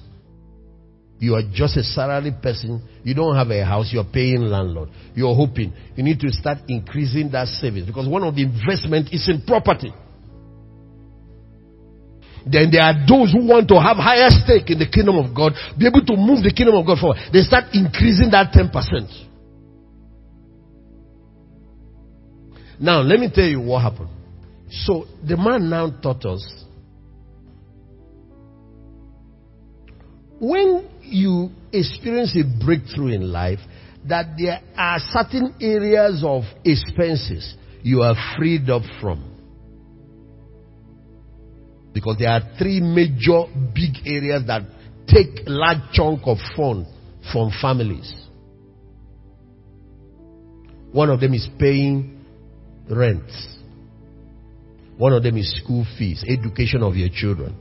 [1.19, 4.89] you are just a salary person, you don't have a house, you're paying landlord.
[5.15, 5.73] You're hoping.
[5.95, 9.91] You need to start increasing that savings because one of the investment is in property.
[12.49, 15.53] Then there are those who want to have higher stake in the kingdom of God,
[15.77, 17.17] be able to move the kingdom of God forward.
[17.33, 18.71] They start increasing that 10%.
[22.79, 24.09] Now, let me tell you what happened.
[24.69, 26.45] So, the man now taught us
[30.39, 33.59] when you experience a breakthrough in life,
[34.07, 39.33] that there are certain areas of expenses you are freed up from.
[41.93, 44.61] Because there are three major big areas that
[45.07, 46.85] take large chunk of fund
[47.31, 48.13] from families.
[50.91, 52.23] One of them is paying
[52.89, 53.29] rent.
[54.97, 57.55] One of them is school fees, education of your children.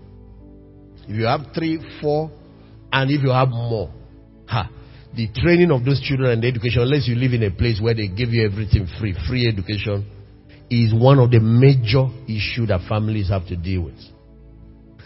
[1.09, 2.31] If you have three, four,
[2.97, 3.91] and if you have more,
[4.49, 4.71] ha,
[5.15, 7.93] the training of those children and the education, unless you live in a place where
[7.93, 10.11] they give you everything free, free education,
[10.71, 14.01] is one of the major issues that families have to deal with.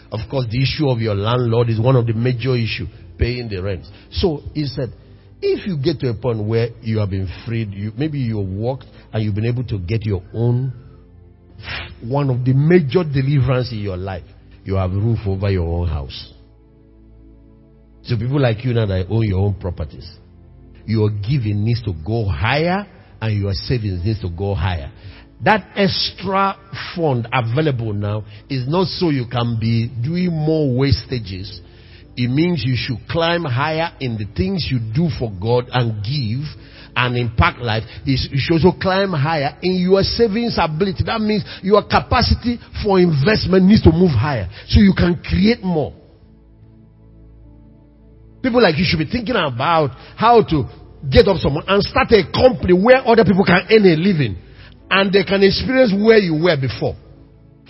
[0.09, 2.87] Of course, the issue of your landlord is one of the major issues,
[3.17, 3.83] paying the rent.
[4.11, 4.93] So he said,
[5.41, 8.85] if you get to a point where you have been freed, you, maybe you worked
[9.11, 10.71] and you've been able to get your own,
[12.01, 14.23] one of the major deliverance in your life,
[14.63, 16.33] you have roof over your own house.
[18.03, 20.09] So people like you now that own your own properties,
[20.85, 22.87] your giving needs to go higher
[23.21, 24.91] and your savings needs to go higher.
[25.43, 26.55] That extra
[26.95, 31.59] fund available now is not so you can be doing more wastages.
[32.15, 36.45] It means you should climb higher in the things you do for God and give
[36.95, 37.83] and impact life.
[38.03, 41.03] You should also climb higher in your savings ability.
[41.05, 45.93] That means your capacity for investment needs to move higher so you can create more.
[48.41, 50.65] People like you should be thinking about how to
[51.09, 54.37] get up someone and start a company where other people can earn a living
[54.89, 56.95] and they can experience where you were before.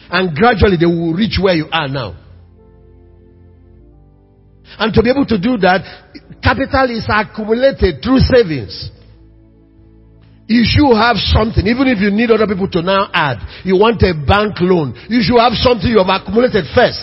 [0.10, 2.18] And gradually they will reach where you are now.
[4.80, 5.84] And to be able to do that,
[6.42, 8.90] capital is accumulated through savings.
[10.48, 13.64] You should have something, even if you need other people to now add.
[13.64, 14.96] You want a bank loan.
[15.08, 17.00] You should have something you have accumulated first.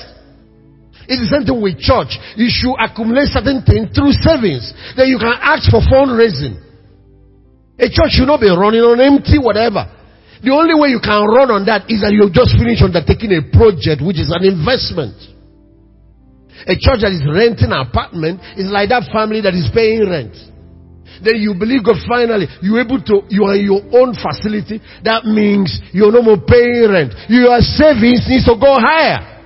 [1.09, 2.13] It's the same thing with church.
[2.37, 4.69] You should accumulate certain things through savings.
[4.93, 6.61] Then you can ask for fundraising.
[7.81, 9.89] A church should not be running on empty whatever.
[10.45, 13.43] The only way you can run on that is that you've just finished undertaking a
[13.49, 15.17] project which is an investment.
[16.69, 20.37] A church that is renting an apartment is like that family that is paying rent.
[21.25, 24.79] Then you believe God finally, you're able to, you are in your own facility.
[25.03, 27.17] That means you're no more paying rent.
[27.33, 29.38] Your savings needs to go higher.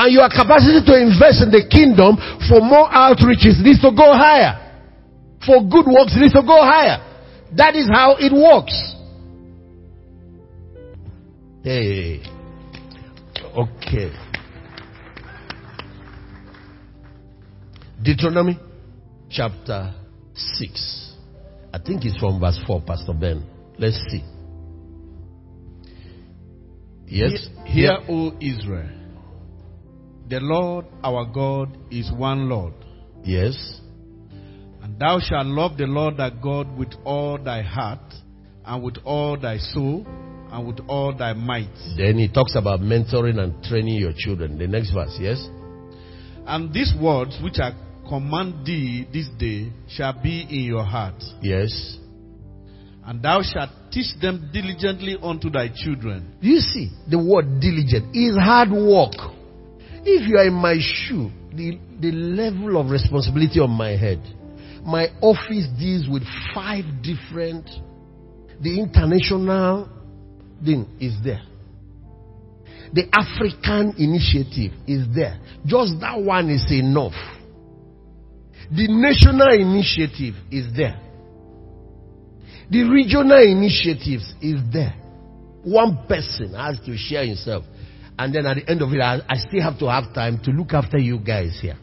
[0.00, 2.16] And your capacity to invest in the kingdom
[2.48, 4.56] for more outreaches needs to go higher.
[5.44, 7.04] For good works needs to go higher.
[7.54, 8.72] That is how it works.
[11.62, 12.22] Hey.
[13.54, 14.10] Okay.
[18.02, 18.58] Deuteronomy
[19.28, 19.92] chapter
[20.34, 21.14] 6.
[21.74, 23.44] I think it's from verse 4, Pastor Ben.
[23.78, 24.24] Let's see.
[27.06, 27.48] Yes?
[27.66, 28.99] Hear, O Israel,
[30.30, 32.72] the Lord our God is one Lord.
[33.24, 33.80] Yes.
[34.80, 38.14] And thou shalt love the Lord thy God with all thy heart,
[38.64, 40.06] and with all thy soul,
[40.52, 41.74] and with all thy might.
[41.96, 44.56] Then he talks about mentoring and training your children.
[44.56, 45.44] The next verse, yes?
[46.46, 47.72] And these words which I
[48.08, 51.22] command thee this day shall be in your heart.
[51.42, 51.98] Yes.
[53.04, 56.36] And thou shalt teach them diligently unto thy children.
[56.40, 59.39] Do you see the word diligent is hard work.
[60.04, 64.22] If you are in my shoe, the, the level of responsibility on my head,
[64.84, 66.22] my office deals with
[66.54, 67.68] five different,
[68.62, 69.88] the international
[70.64, 71.42] thing is there.
[72.92, 75.38] The African initiative is there.
[75.64, 77.14] Just that one is enough.
[78.72, 80.98] The national initiative is there.
[82.70, 84.94] The regional initiatives is there.
[85.62, 87.64] One person has to share himself.
[88.20, 90.50] And then at the end of it, I, I still have to have time to
[90.50, 91.78] look after you guys here.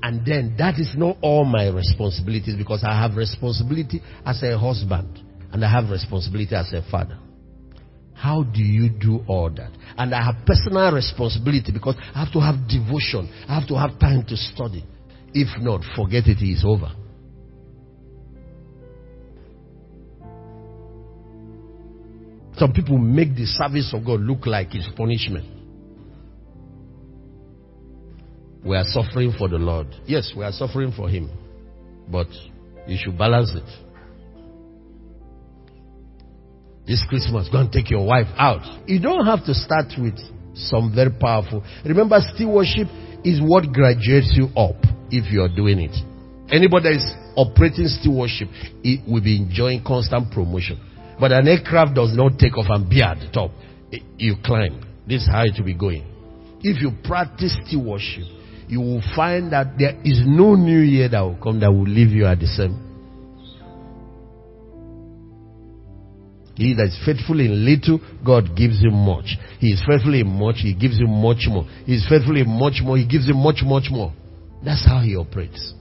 [0.00, 5.18] And then that is not all my responsibilities because I have responsibility as a husband
[5.52, 7.18] and I have responsibility as a father.
[8.14, 9.72] How do you do all that?
[9.96, 13.28] And I have personal responsibility because I have to have devotion.
[13.48, 14.84] I have to have time to study.
[15.34, 16.92] If not, forget it, it is over.
[22.58, 25.46] Some people make the service of God look like it's punishment.
[28.64, 29.86] We are suffering for the Lord.
[30.06, 31.30] Yes, we are suffering for Him.
[32.10, 32.26] But
[32.88, 33.64] you should balance it.
[36.86, 38.88] This Christmas, go and take your wife out.
[38.88, 40.18] You don't have to start with
[40.54, 41.62] some very powerful.
[41.84, 42.88] Remember, stewardship
[43.24, 44.76] is what graduates you up
[45.10, 45.94] if you are doing it.
[46.50, 48.48] Anybody that is operating stewardship,
[48.82, 50.80] it will be enjoying constant promotion.
[51.20, 53.50] But an aircraft does not take off and be at the top.
[53.92, 54.80] Eh, you climb.
[55.06, 56.04] This is how it will be going.
[56.60, 58.24] If you practice stewardship,
[58.68, 62.10] you will find that there is no new year that will come that will leave
[62.10, 62.84] you at the same.
[66.54, 69.38] He that is faithful in little, God gives him much.
[69.60, 71.64] He is faithful in much, He gives him much more.
[71.86, 74.12] He is faithful in much more, He gives him much, much more.
[74.64, 75.72] That's how He operates.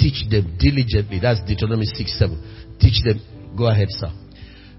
[0.00, 1.20] Teach them diligently.
[1.20, 2.78] That's Deuteronomy 6 7.
[2.80, 3.20] Teach them.
[3.56, 4.10] Go ahead, sir.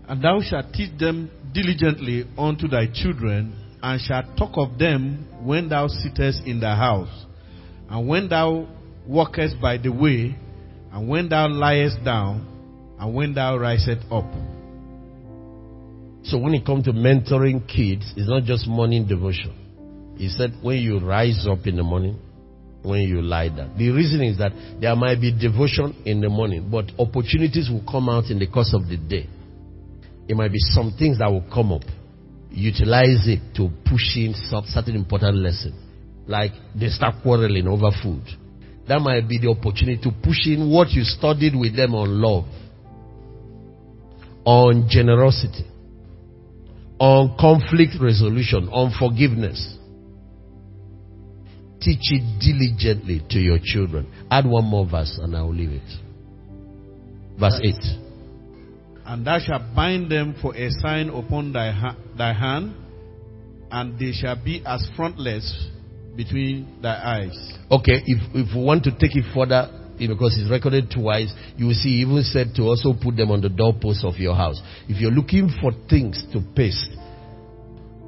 [0.07, 3.53] And thou shalt teach them diligently unto thy children,
[3.83, 7.25] and shalt talk of them when thou sittest in thy house,
[7.89, 8.67] and when thou
[9.07, 10.35] walkest by the way,
[10.91, 12.47] and when thou liest down,
[12.99, 14.25] and when thou risest up.
[16.23, 20.15] So when it comes to mentoring kids, it's not just morning devotion.
[20.17, 22.19] He said when you rise up in the morning,
[22.83, 23.77] when you lie down.
[23.77, 28.09] The reason is that there might be devotion in the morning, but opportunities will come
[28.09, 29.27] out in the course of the day.
[30.27, 31.83] It might be some things that will come up.
[32.49, 35.73] Utilize it to push in some certain important lesson.
[36.27, 38.23] Like they start quarreling over food.
[38.87, 42.45] That might be the opportunity to push in what you studied with them on love,
[44.43, 45.65] on generosity,
[46.99, 49.77] on conflict resolution, on forgiveness.
[51.81, 54.07] Teach it diligently to your children.
[54.29, 55.81] Add one more verse and I will leave it.
[57.39, 57.75] Verse 8.
[59.05, 62.75] And thou shalt bind them for a sign upon thy, ha- thy hand,
[63.71, 65.69] and they shall be as frontlets
[66.15, 67.57] between thy eyes.
[67.71, 71.33] Okay, if, if we want to take it further, because it's recorded twice.
[71.57, 74.61] You will see, even said to also put them on the doorposts of your house.
[74.87, 76.89] If you're looking for things to paste,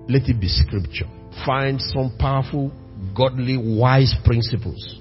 [0.10, 1.06] let it be scripture.
[1.46, 2.72] Find some powerful,
[3.16, 5.00] godly, wise principles.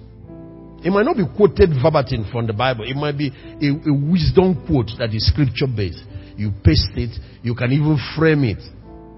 [0.84, 2.84] It might not be quoted verbatim from the Bible.
[2.88, 6.02] It might be a, a wisdom quote that is scripture based.
[6.36, 7.16] You paste it.
[7.42, 8.58] You can even frame it.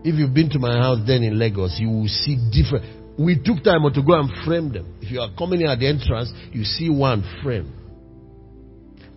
[0.05, 3.19] If you've been to my house then in Lagos, you will see different.
[3.19, 4.99] We took time to go and frame them.
[5.01, 7.73] If you are coming in at the entrance, you see one frame.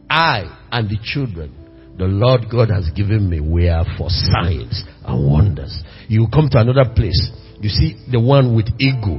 [0.09, 1.67] I and the children
[1.97, 5.75] the Lord God has given me we are for signs and wonders.
[6.07, 9.17] You come to another place, you see the one with ego,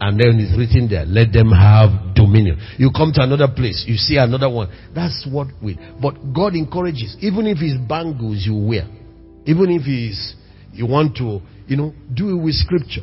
[0.00, 2.58] and then it's written there, let them have dominion.
[2.78, 4.68] You come to another place, you see another one.
[4.94, 8.86] That's what we, but God encourages, even if it's bangles you wear,
[9.44, 10.34] even if it's,
[10.72, 13.02] you want to, you know, do it with scripture.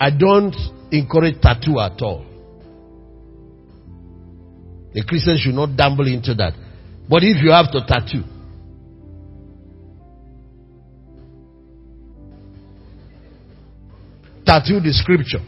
[0.00, 0.56] I don't
[0.90, 2.24] encourage tattoo at all.
[4.94, 6.54] The Christian should not dabble into that.
[7.08, 8.24] But if you have to tattoo,
[14.46, 15.40] tattoo the scripture.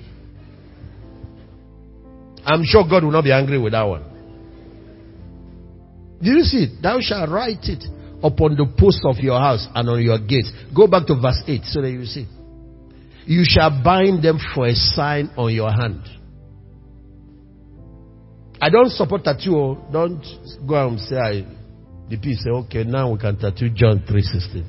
[2.45, 4.05] I'm sure God will not be angry with that one.
[6.22, 6.82] Do you see it?
[6.82, 7.84] Thou shalt write it
[8.22, 10.53] upon the post of your house and on your gates.
[10.74, 12.26] Go back to verse 8 so that you see.
[13.26, 16.03] You shall bind them for a sign on your hand.
[18.61, 19.57] I don't support tattoo.
[19.57, 19.88] Oh.
[19.93, 20.24] Don't
[20.66, 21.45] go and say I.
[22.09, 24.66] The piece say, okay, now we can tattoo John three sixteen.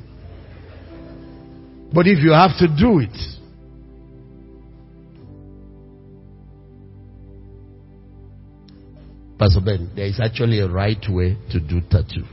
[1.94, 3.16] But if you have to do it,
[9.44, 12.24] Pastor Ben, there is actually a right way to do tattoo.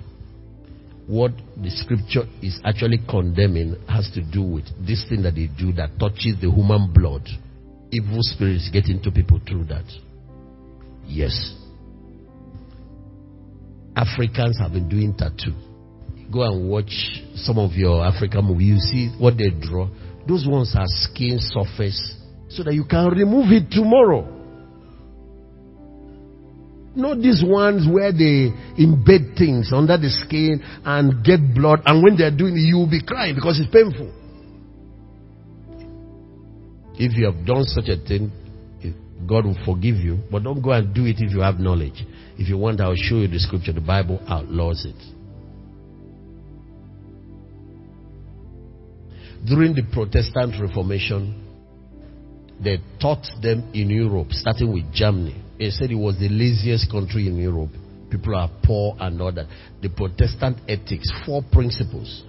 [1.09, 5.73] What the scripture is actually condemning has to do with this thing that they do
[5.73, 7.27] that touches the human blood.
[7.91, 9.87] Evil spirits get into people through that.
[11.05, 11.57] Yes.
[13.97, 15.57] Africans have been doing tattoo.
[16.33, 18.69] Go and watch some of your African movies.
[18.69, 19.89] You see what they draw.
[20.29, 22.15] Those ones are skin surface
[22.51, 24.40] so that you can remove it tomorrow.
[26.95, 32.17] Not these ones where they embed things under the skin and get blood, and when
[32.17, 34.13] they're doing it, you will be crying because it's painful.
[36.95, 38.33] If you have done such a thing,
[39.27, 40.19] God will forgive you.
[40.31, 42.05] But don't go and do it if you have knowledge.
[42.37, 43.73] If you want, I'll show you the scripture.
[43.73, 44.97] The Bible outlaws it.
[49.47, 51.47] During the Protestant Reformation,
[52.63, 55.43] they taught them in Europe, starting with Germany.
[55.61, 57.71] They said it was the laziest country in Europe.
[58.11, 59.47] People are poor and all that.
[59.81, 62.25] The Protestant ethics, four principles.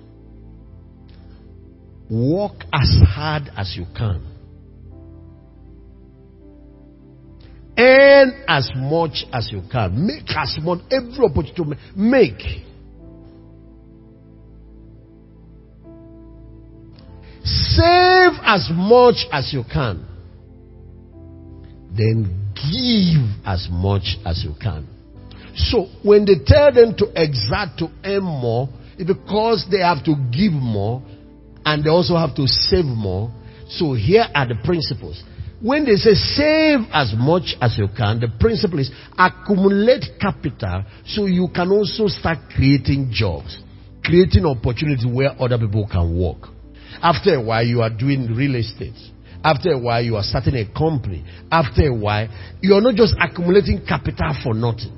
[2.12, 4.32] Work as hard as you can
[7.78, 10.06] Earn as much as you can.
[10.06, 12.42] Make as much, every opportunity make.
[17.44, 20.06] Save as much as you can.
[21.96, 24.88] Then give as much as you can.
[25.56, 30.16] So when they tell them to exert to earn more, it's because they have to
[30.32, 31.02] give more
[31.66, 33.32] and they also have to save more.
[33.68, 35.24] So here are the principles.
[35.62, 41.28] When they say save as much as you can, the principle is accumulate capital so
[41.28, 43.60] you can also start creating jobs,
[44.04, 46.50] creating opportunities where other people can work.
[47.02, 48.98] After a while, you are doing real estate.
[49.44, 51.26] After a while, you are starting a company.
[51.52, 52.28] After a while,
[52.62, 54.98] you are not just accumulating capital for nothing.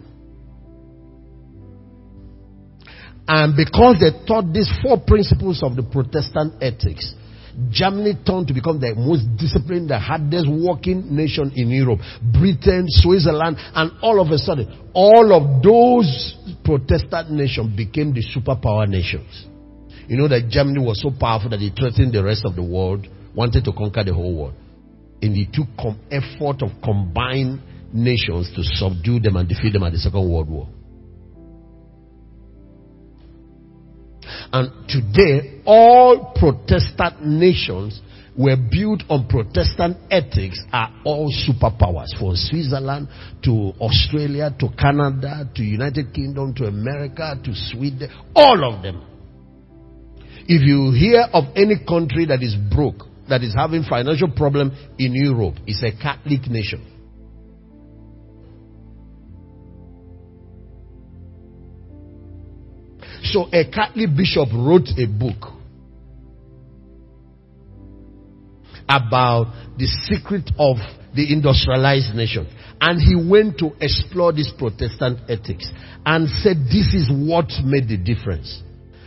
[3.25, 7.13] And because they taught these four principles of the Protestant ethics,
[7.69, 11.99] Germany turned to become the most disciplined, the hardest working nation in Europe.
[12.21, 16.35] Britain, Switzerland, and all of a sudden, all of those
[16.65, 19.45] Protestant nations became the superpower nations.
[20.07, 23.07] You know that Germany was so powerful that it threatened the rest of the world,
[23.35, 24.53] wanted to conquer the whole world.
[25.21, 27.61] And it took com- effort of combined
[27.93, 30.67] nations to subdue them and defeat them at the Second World War.
[34.51, 38.01] And today, all Protestant nations
[38.37, 43.07] were built on Protestant ethics are all superpowers from Switzerland
[43.43, 49.03] to Australia to Canada to United Kingdom to America to Sweden, all of them.
[50.47, 55.13] If you hear of any country that is broke, that is having financial problem in
[55.13, 56.85] Europe, it's a Catholic nation.
[63.23, 65.53] So a Catholic bishop wrote a book
[68.87, 69.47] about
[69.77, 70.77] the secret of
[71.15, 72.47] the industrialized nation.
[72.81, 75.71] And he went to explore this Protestant ethics
[76.05, 78.61] and said this is what made the difference.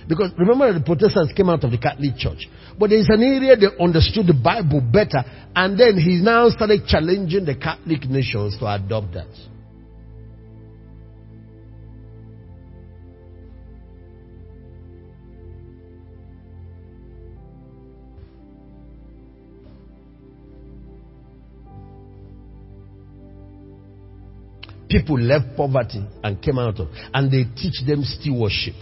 [0.09, 2.48] Because remember the Protestants came out of the Catholic Church.
[2.78, 5.24] But there is an area they understood the Bible better.
[5.54, 9.28] And then he now started challenging the Catholic nations to adopt that.
[24.88, 28.74] people left poverty and came out of and they teach them stewardship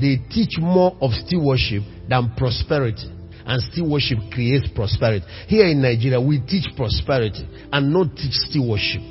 [0.00, 3.08] they teach more of stewardship than prosperity.
[3.44, 5.24] And stewardship creates prosperity.
[5.48, 9.02] Here in nigeria we teach prosperity and not teach stewardship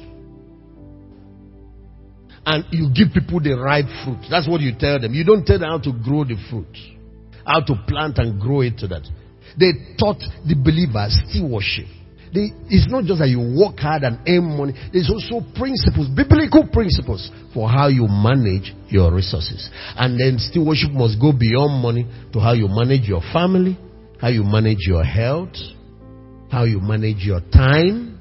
[2.46, 4.26] and you give people the ripe fruit.
[4.30, 5.14] That's what you tell them.
[5.14, 6.74] You don't tell them how to grow the fruit
[7.50, 9.02] how to plant and grow it to that.
[9.60, 11.88] They taught the believers stewardship
[12.34, 14.74] they, it's not just that you work hard and earn money.
[14.94, 19.70] There's also principles, biblical principles for how you manage your resources.
[19.98, 23.78] And then stewardship must go beyond money to how you manage your family,
[24.22, 25.58] how you manage your health,
[26.52, 28.16] how you manage your time.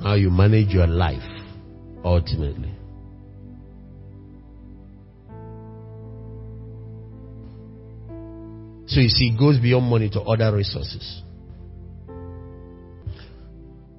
[0.00, 1.28] How you manage your life,
[2.04, 2.77] ultimately.
[8.88, 11.22] So you see, it goes beyond money to other resources.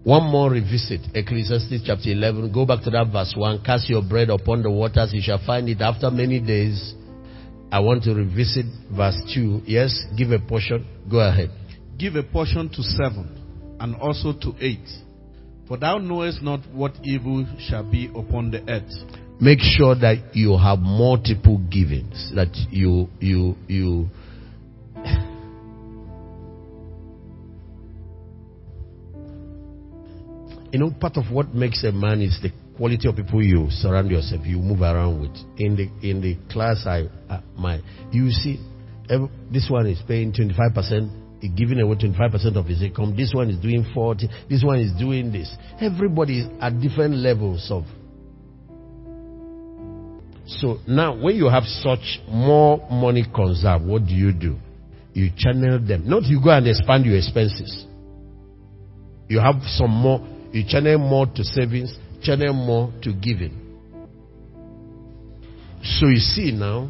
[0.04, 2.52] One more revisit, Ecclesiastes chapter 11.
[2.52, 3.64] Go back to that verse 1.
[3.64, 6.96] Cast your bread upon the waters, you shall find it after many days.
[7.72, 9.62] I want to revisit verse 2.
[9.66, 10.88] Yes, give a portion.
[11.12, 11.52] Go ahead.
[12.00, 14.88] Give a portion to seven, and also to eight.
[15.68, 18.90] For thou knowest not what evil shall be upon the earth.
[19.40, 22.32] Make sure that you have multiple givings.
[22.34, 24.10] That you you you
[30.72, 34.09] you know, part of what makes a man is the quality of people you surround
[34.09, 35.36] yourself, you move around with.
[35.57, 38.59] In the in the class, I uh, my you see,
[39.09, 41.11] every, this one is paying twenty five percent,
[41.55, 43.15] giving away twenty five percent of his income.
[43.17, 44.30] This one is doing forty.
[44.49, 45.53] This one is doing this.
[45.82, 47.84] Everybody is at different levels of.
[50.45, 54.57] So now, when you have such more money conserved, what do you do?
[55.13, 56.07] You channel them.
[56.07, 57.86] Not you go and expand your expenses.
[59.28, 61.93] You have some more you channel more to savings,
[62.24, 63.70] channel more to giving.
[65.84, 66.89] So you see now,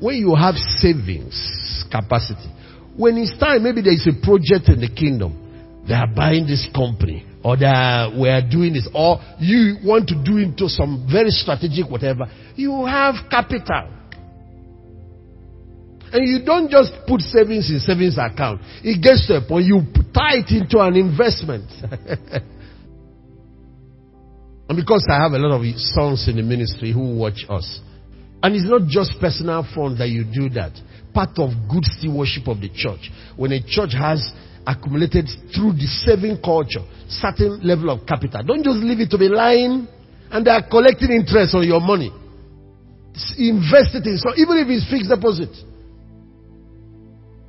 [0.00, 2.50] when you have savings capacity,
[2.96, 6.68] when it's time, maybe there is a project in the kingdom, they are buying this
[6.74, 11.06] company, or they are, we are doing this, or you want to do into some
[11.10, 12.24] very strategic whatever,
[12.54, 13.90] you have capital.
[16.12, 18.60] And you don't just put savings in savings account.
[18.84, 19.82] It gets to a point you
[20.14, 21.66] tie it into an investment.
[24.68, 27.80] And because I have a lot of sons in the ministry who watch us,
[28.42, 30.72] and it's not just personal fund that you do that.
[31.12, 33.10] Part of good stewardship of the church.
[33.36, 34.20] When a church has
[34.66, 39.28] accumulated through the saving culture certain level of capital, don't just leave it to be
[39.28, 39.88] lying
[40.30, 42.12] and they are collecting interest on your money.
[43.38, 45.52] Invest it in so even if it's fixed deposit.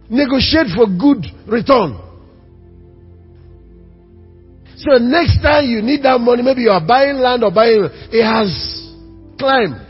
[0.07, 2.04] Negotiate for good return.
[4.77, 8.23] So next time you need that money, maybe you are buying land or buying, it
[8.23, 8.51] has
[9.39, 9.85] climbed.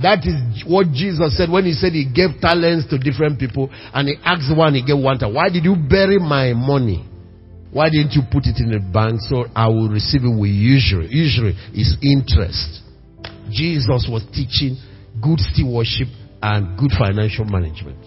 [0.00, 4.08] That is what Jesus said when he said he gave talents to different people and
[4.08, 5.34] he asked one, he gave one time.
[5.34, 7.04] Why did you bury my money?
[7.70, 11.08] Why didn't you put it in a bank so I will receive it with usury?
[11.10, 12.80] Usury is interest.
[13.50, 14.78] Jesus was teaching
[15.20, 16.08] good stewardship
[16.40, 17.98] and good financial management.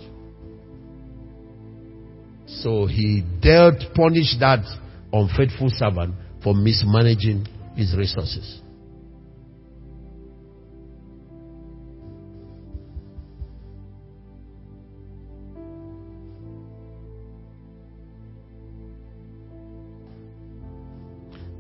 [2.48, 4.64] So he dealt, punished that
[5.14, 7.46] unfaithful servant for mismanaging
[7.76, 8.62] his resources.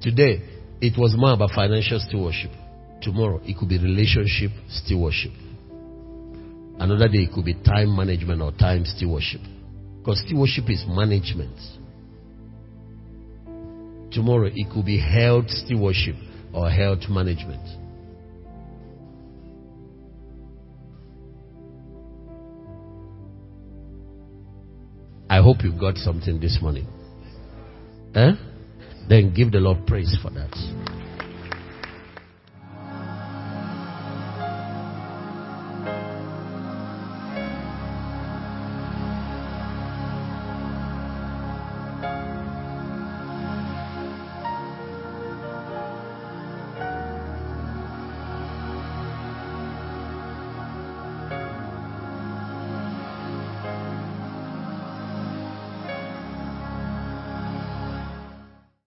[0.02, 0.42] Today,
[0.82, 2.50] it was more about financial stewardship.
[3.04, 5.32] Tomorrow, it could be relationship stewardship.
[6.80, 9.42] Another day, it could be time management or time stewardship.
[10.00, 11.56] Because stewardship is management.
[14.12, 16.16] Tomorrow it could be health stewardship
[16.54, 17.66] or health management.
[25.30, 26.86] I hope you got something this morning.
[28.14, 28.32] Eh?
[29.08, 30.52] Then give the Lord praise for that.